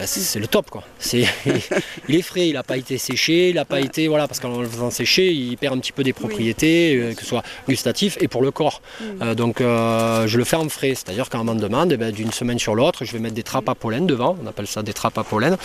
[0.06, 0.84] c'est c'est le top quoi.
[1.00, 1.26] C'est,
[2.10, 3.84] il est frais, il n'a pas été séché, il n'a pas Ouais.
[3.86, 7.14] été voilà parce qu'en le faisant sécher, il perd un petit peu des propriétés, euh,
[7.14, 8.82] que ce soit gustatif et pour le corps.
[9.00, 9.04] Mm.
[9.22, 12.12] Euh, donc euh, je le fais en frais, c'est-à-dire quand on m'en demande, eh ben,
[12.12, 14.84] d'une semaine sur l'autre, je vais mettre des trappes à pollen devant, on appelle ça
[14.84, 15.58] des trappes à pollen,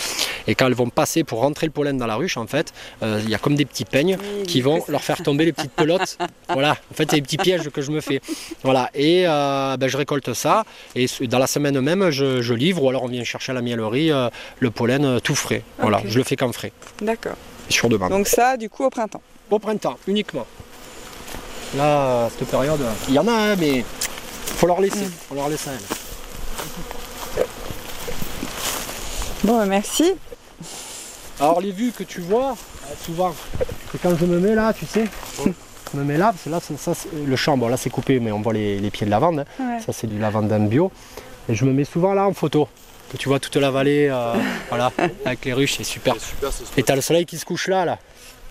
[0.47, 2.73] et quand elles vont passer pour rentrer le pollen dans la ruche, en fait,
[3.03, 5.53] euh, il y a comme des petits peignes Oui, qui vont leur faire tomber les
[5.53, 6.17] petites pelotes.
[6.49, 8.21] voilà, en fait, c'est des petits pièges que je me fais.
[8.63, 10.63] Voilà, et ben, je récolte ça,
[10.95, 13.61] et dans la semaine même, je, je livre, ou alors on vient chercher à la
[13.61, 15.63] miellerie euh, le pollen euh, tout frais.
[15.79, 17.33] Voilà, je le fais qu'en frais, D'accord.
[17.69, 18.09] sur demande.
[18.11, 19.21] Donc ça, du coup, au printemps.
[19.49, 20.45] Au printemps, uniquement.
[21.75, 23.83] Là, à cette période, il y en a, hein, mais
[24.45, 25.11] faut leur laisser, Mm.
[25.29, 25.69] faut leur laisser.
[29.43, 30.13] Bon, bah, merci.
[31.39, 33.33] Alors les vues que tu vois, euh, souvent,
[33.91, 35.05] que quand je me mets là, tu sais,
[35.41, 37.89] je me mets là, parce que là, c'est- ça, c'est- le champ, bon là c'est
[37.89, 39.45] coupé, mais on voit les, les pieds de lavande, hein.
[39.59, 39.79] Ouais.
[39.79, 40.91] ça c'est du lavandin bio,
[41.47, 42.67] et je me mets souvent là en photo,
[43.09, 44.33] que tu vois toute la vallée, euh,
[44.69, 44.91] voilà,
[45.25, 46.15] avec les ruches, c'est super.
[46.19, 46.77] C'est super.
[46.77, 47.97] Et t'as le soleil qui se couche là, là,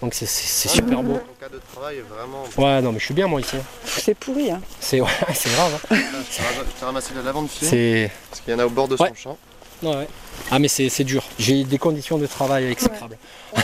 [0.02, 1.14] donc c'est- c'est c'est super beau.
[1.18, 2.44] Ton cas de travail est vraiment.
[2.56, 3.56] Ouais, non mais je suis bien moi ici.
[3.84, 4.60] C'est pourri, hein.
[4.80, 5.96] c'est ouais, grave, hein.
[6.30, 8.10] Tu as ramassé de la lavande c'est...
[8.30, 9.08] Parce qu'il y en a au bord de Ouais.
[9.08, 9.38] son champ.
[9.82, 10.08] Ouais, ouais.
[10.50, 13.16] Ah mais c'est c'est dur, j'ai des conditions de travail exécrables.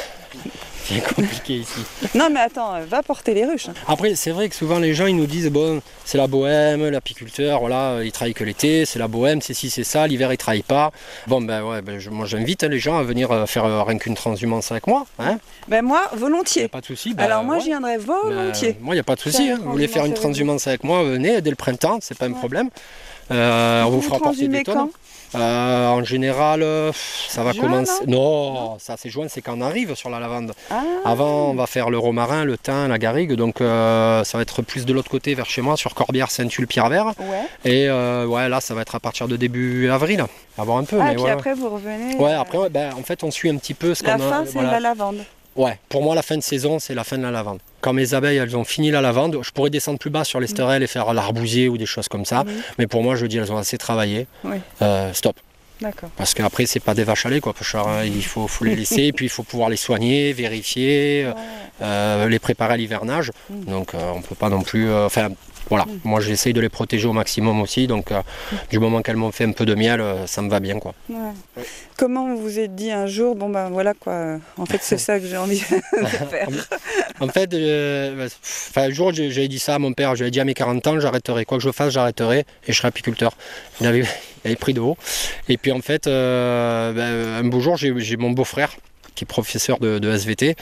[0.88, 1.80] c'est compliqué ici.
[2.14, 3.68] Non, mais attends, euh, va porter les ruches.
[3.68, 3.74] hein.
[3.88, 7.60] Après, c'est vrai que souvent les gens ils nous disent bon, c'est la bohème, l'apiculteur,
[7.60, 10.62] voilà, il travaille que l'été, c'est la bohème, c'est ci, c'est ça, l'hiver il travaille
[10.62, 10.92] pas.
[11.26, 13.82] Bon ben ouais, ben, je- moi j'invite hein, les gens à venir euh, faire euh,
[13.82, 16.68] rien qu'une transhumance avec moi, hein, Ben moi, y a volontiers.
[16.68, 17.14] pas de souci.
[17.14, 17.60] ben, Alors moi, ouais.
[17.62, 18.76] j'y viendrai Ben, volontiers.
[18.80, 19.58] moi il n'y a pas de souci, hein.
[19.62, 22.68] vous voulez faire une transhumance avec moi, venez dès le printemps, c'est pas un problème.
[23.30, 24.90] Euh, on vous Vous fera porter des tonnes.
[25.34, 26.92] Euh, en général, euh,
[27.28, 28.04] ça va Juin, commencer.
[28.06, 30.52] Non, ça c'est juin, c'est quand on arrive sur la lavande.
[30.70, 34.42] Ah, Avant, on va faire le romarin, le thym, la garrigue, donc euh, ça va
[34.42, 37.12] être plus de l'autre côté vers chez moi, sur Corbière, Saint-Tulle, Pierre-Vert.
[37.18, 37.70] ouais.
[37.70, 40.24] Et ouais, là, ça va être à partir de début avril.
[40.56, 42.14] Voir un peu, Ah, mais et puis après, vous revenez.
[42.16, 44.18] Ouais, après, ben, en fait, on suit un petit peu ce qu'on La a.
[44.18, 44.70] fin, c'est voilà.
[44.72, 45.16] la lavande.
[45.56, 47.60] Ouais, pour moi, la fin de saison, c'est la fin de la lavande.
[47.80, 50.82] Quand mes abeilles, elles ont fini la lavande, je pourrais descendre plus bas sur l'esterelle
[50.82, 52.42] et faire l'arbousier ou des choses comme ça.
[52.46, 52.52] Oui.
[52.78, 54.26] Mais pour moi, je dis, elles ont assez travaillé.
[54.44, 54.56] Oui.
[54.82, 55.36] Euh, stop.
[55.80, 56.08] D'accord.
[56.16, 58.04] Parce qu'après, c'est pas des vaches à lait, quoi, Pochard, hein.
[58.04, 61.26] Il faut, faut les laisser, puis il faut pouvoir les soigner, vérifier,
[61.82, 63.30] euh, les préparer à l'hivernage.
[63.50, 63.64] Mm.
[63.64, 64.88] Donc, euh, on peut pas non plus.
[64.88, 65.28] euh, Enfin,
[65.70, 65.86] voilà.
[66.04, 67.86] Moi, j'essaye de les protéger au maximum aussi.
[67.86, 68.20] Donc, euh,
[68.70, 70.94] du moment qu'elles m'ont fait un peu de miel, euh, ça me va bien, quoi.
[71.08, 71.62] Ouais.
[71.96, 75.20] Comment vous vous êtes dit un jour, bon ben voilà quoi, en fait c'est ça
[75.20, 76.48] que j'ai envie de faire.
[77.20, 78.26] En fait, euh,
[78.70, 80.16] enfin, un jour, j'ai- j'avais dit ça à mon père.
[80.16, 81.44] J'avais dit à mes 40 ans, j'arrêterai.
[81.44, 83.36] Quoi que je fasse, j'arrêterai et je serai apiculteur.
[83.80, 84.06] Il avait, il
[84.48, 84.96] avait pris de haut.
[85.48, 86.90] Et puis, en fait, bah,
[87.38, 88.74] un beau jour, j'ai mon beau-frère
[89.14, 90.56] qui est professeur de, de SVT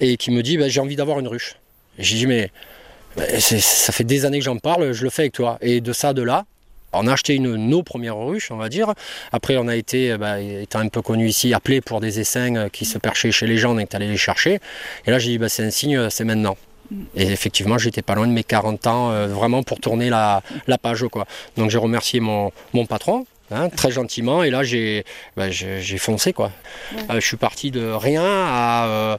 [0.00, 1.56] et qui me dit bah, J'ai envie d'avoir une ruche.
[1.98, 2.50] J'ai dit Mais
[3.16, 5.58] ça fait des années que j'en parle, je le fais avec toi.
[5.60, 6.44] Et de ça, de là,
[6.92, 8.92] on a acheté une, nos premières ruches, on va dire.
[9.32, 12.68] Après, on a été, bah, étant un peu connu ici, appelé pour des essaims euh,
[12.68, 14.60] qui se perchaient chez les gens, on est allé les chercher.
[15.06, 16.56] Et là, j'ai dit, bah, c'est un signe, euh, c'est maintenant.
[17.14, 20.78] Et effectivement, j'étais pas loin de mes 40 ans, euh, vraiment pour tourner la, la
[20.78, 21.04] page.
[21.10, 21.26] Quoi.
[21.56, 25.04] Donc j'ai remercié mon, mon patron, hein, très gentiment, et là j'ai
[25.36, 25.46] bah,
[25.98, 26.32] foncé.
[26.32, 26.52] Quoi.
[27.10, 29.16] Euh, je suis parti de rien à, euh,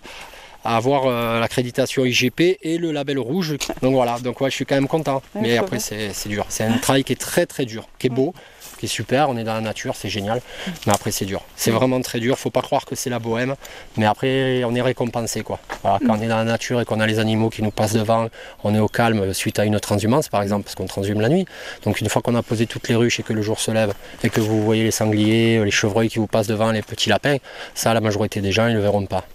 [0.66, 3.56] à avoir euh, l'accréditation IGP et le label rouge.
[3.82, 5.22] Donc voilà, donc ouais, je suis quand même content.
[5.36, 6.46] Ouais, Mais après, c'est c'est dur.
[6.50, 8.34] C'est un travail qui est très très dur, qui est beau,
[8.76, 9.30] qui est super.
[9.30, 10.42] On est dans la nature, c'est génial.
[10.86, 11.42] Mais après, c'est dur.
[11.56, 12.38] C'est vraiment très dur.
[12.38, 13.56] Faut pas croire que c'est la bohème.
[13.98, 15.44] Mais après, on est récompensé.
[15.44, 15.60] Quoi.
[15.82, 17.94] Voilà, quand on est dans la nature et qu'on a les animaux qui nous passent
[17.94, 18.30] devant,
[18.64, 21.46] on est au calme suite à une transhumance, par exemple, parce qu'on transhume la nuit.
[21.84, 23.94] Donc une fois qu'on a posé toutes les ruches et que le jour se lève
[24.24, 27.38] et que vous voyez les sangliers, les chevreuils qui vous passent devant, les petits lapins,
[27.74, 29.26] ça, la majorité des gens, ils ne le verront pas.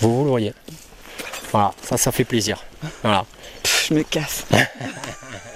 [0.00, 0.54] Vous, vous le voyez.
[1.50, 2.64] Voilà, ça, ça fait plaisir.
[3.02, 3.24] Voilà.
[3.62, 4.44] Pff, je me casse.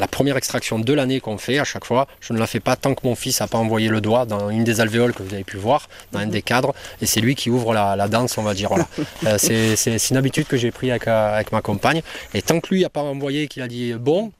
[0.00, 2.74] la première extraction de l'année qu'on fait à chaque fois, je ne la fais pas
[2.74, 5.32] tant que mon fils n'a pas envoyé le doigt dans une des alvéoles que vous
[5.34, 8.36] avez pu voir, dans un des cadres, et c'est lui qui ouvre la, la danse,
[8.38, 8.70] on va dire.
[8.70, 8.86] Voilà.
[9.26, 12.00] Euh, c'est- une habitude que j'ai pris avec, euh, avec ma compagne,
[12.34, 14.32] et tant que lui n'a pas envoyé et qu'il a dit bon,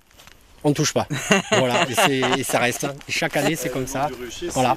[0.64, 1.06] on ne touche pas.
[1.52, 2.84] voilà, et, ça reste.
[2.84, 2.94] hein.
[3.08, 4.08] Et chaque année, c'est comme ça.
[4.54, 4.76] Voilà.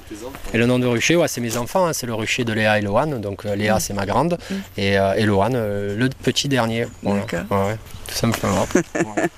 [0.52, 2.78] Et le nom de rucher, ouais, c'est mes enfants, hein, c'est le rucher de Léa
[2.78, 3.20] et Loane.
[3.20, 4.36] Donc euh, Léa, c'est ma grande,
[4.76, 6.86] et, euh, et Loane, euh, le petit dernier.
[7.02, 7.20] Voilà.
[7.22, 7.58] D'accord.
[7.58, 8.66] Ouais, ouais, tout simplement.
[8.94, 9.28] Voilà.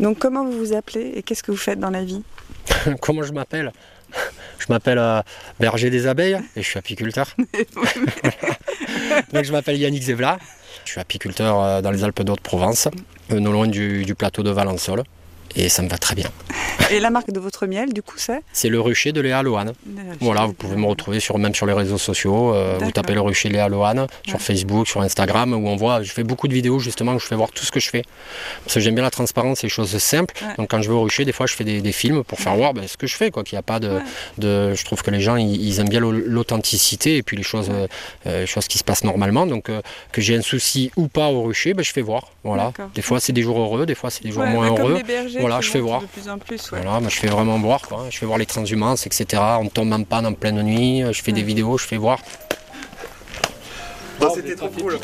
[0.00, 2.22] Donc comment vous vous appelez et qu'est-ce que vous faites dans la vie?
[3.00, 3.72] Comment je m'appelle?
[4.58, 5.20] Je m'appelle euh,
[5.58, 7.34] berger des abeilles et je suis apiculteur.
[9.32, 10.38] Donc je m'appelle Yannick Zevla.
[10.84, 12.88] Je suis apiculteur euh, dans les Alpes d'Haute-Provence,
[13.32, 15.02] euh, non loin du, du plateau de Valençol.
[15.56, 16.30] Et ça me va très bien.
[16.90, 19.72] Et la marque de votre miel, du coup, c'est C'est le rucher de Léa Loane.
[20.20, 22.54] Voilà, vous pouvez me retrouver sur, même sur les réseaux sociaux.
[22.54, 24.40] euh, vous tapez le rucher Léa Loane sur Ouais.
[24.40, 27.34] Facebook, sur Instagram, où on voit, je fais beaucoup de vidéos justement où je fais
[27.34, 28.02] voir tout ce que je fais.
[28.64, 30.34] Parce que j'aime bien la transparence et les choses simples.
[30.42, 30.54] Ouais.
[30.58, 32.54] Donc quand je vais au rucher, des fois je fais des, des films pour faire
[32.54, 34.00] voir ben, ce que je fais, quoi, qu'il n'y a pas de.
[34.74, 37.68] Je trouve que les gens ils, ils aiment bien l'au- l'authenticité et puis les choses,
[37.70, 37.86] euh,
[38.26, 39.46] euh, les choses qui se passent normalement.
[39.46, 39.80] Donc euh,
[40.12, 42.28] que j'ai un souci ou pas au rucher, ben, je fais voir.
[42.44, 42.72] Voilà.
[42.94, 44.98] Des fois c'est des jours heureux, des fois c'est des jours moins heureux.
[45.40, 46.00] Voilà, je fais voir.
[46.02, 46.80] De plus en plus, ouais.
[46.82, 48.06] Voilà, moi, je fais vraiment voir, quoi.
[48.10, 49.42] Je fais voir les transhumances, etc.
[49.60, 52.18] On tombe en panne en pleine nuit, je fais des vidéos, je fais voir.
[54.20, 54.98] Bon, c'était trop cool.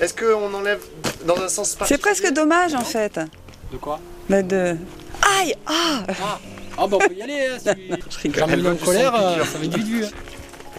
[0.00, 0.80] Est-ce qu'on enlève
[1.24, 3.18] dans un sens C'est particulier presque dommage en fait.
[3.72, 3.98] De quoi?
[4.28, 4.76] Bah, de...
[5.40, 6.04] Aïe Ah
[6.78, 7.68] Ah bah on peut y aller, hein, si
[8.10, 8.66] Je rigole.
[8.68, 10.04] en colère, euh, ça va être vite vu.
[10.04, 10.08] hein.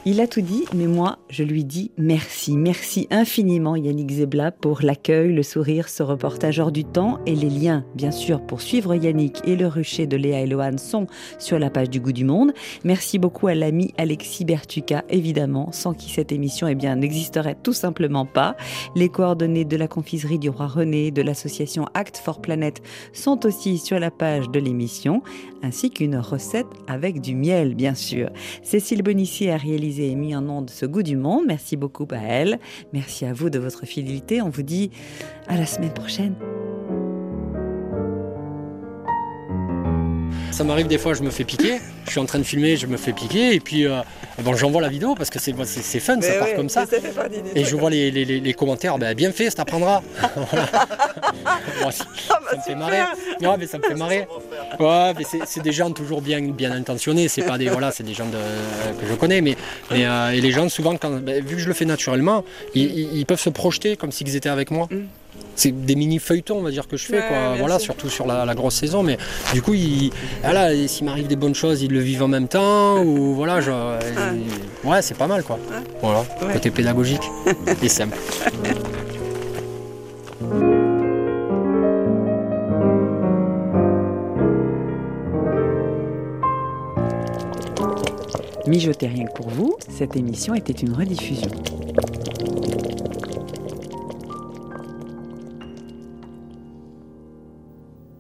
[0.09, 2.55] Il a tout dit, mais moi, je lui dis merci.
[2.55, 7.49] Merci infiniment, Yannick Zebla, pour l'accueil, le sourire, ce reportage hors du temps et les
[7.49, 11.07] liens, bien sûr, pour suivre Yannick et le rucher de Léa et Lohan sont
[11.39, 12.53] sur la page du Goût du Monde.
[12.85, 18.25] Merci beaucoup à l'ami Alexis Bertuca, évidemment, sans qui cette émission eh n'existerait tout simplement
[18.25, 18.55] pas.
[18.95, 22.81] Les coordonnées de la confiserie du roi René, de l'association Act for Planet
[23.11, 25.21] sont aussi sur la page de l'émission,
[25.63, 28.29] ainsi qu'une recette avec du miel, bien sûr.
[28.63, 31.45] Cécile Bonissier a réalisé et mis en onde ce goût du monde.
[31.47, 32.59] Merci beaucoup à elle.
[32.93, 34.41] Merci à vous de votre fidélité.
[34.41, 34.91] On vous dit
[35.47, 36.35] à la semaine prochaine.
[40.57, 41.79] Ça m'arrive des fois, je me fais piquer.
[42.05, 43.53] Je suis en train de filmer, je me fais piquer.
[43.53, 43.99] Et puis, euh,
[44.39, 45.53] bon, j'envoie la vidéo parce que c'est
[45.99, 46.83] fun, ça part comme ça.
[47.53, 50.01] Et je vois les, les- les- commentaires, ben, bien fait, ça t'apprendra.
[50.35, 50.65] Voilà.
[51.83, 53.01] Bon, ça Ah bah, ça me fait marrer.
[53.39, 54.27] Ouais, mais ça me fait marrer.
[54.79, 57.27] Ouais, mais c'est des gens toujours bien, bien intentionnés.
[57.27, 58.31] C'est pas des voilà, c'est des gens de-
[58.99, 59.55] que je connais, mais,
[59.91, 62.43] mais, euh, et les gens souvent, quand, ben, vu que je le fais naturellement,
[62.73, 64.87] ils, ils- ils peuvent se projeter comme s'ils étaient avec moi.
[64.89, 64.95] Mm.
[65.57, 67.55] C'est des mini feuilletons, on va dire que je fais, Ouais, quoi.
[67.57, 67.85] Voilà, sûr.
[67.93, 69.01] surtout sur la, la grosse saison.
[69.03, 69.17] Mais
[69.53, 69.73] du coup,
[70.43, 73.59] voilà, et s'il m'arrive des bonnes choses, ils le vivent en même temps, ou voilà,
[73.59, 73.97] genre,
[74.83, 75.57] ouais, c'est pas mal, quoi.
[76.01, 76.53] Voilà, Ouais.
[76.53, 77.23] côté pédagogique
[77.83, 78.15] et simple.
[88.67, 91.49] Mijotez rien que pour vous, cette émission était une rediffusion.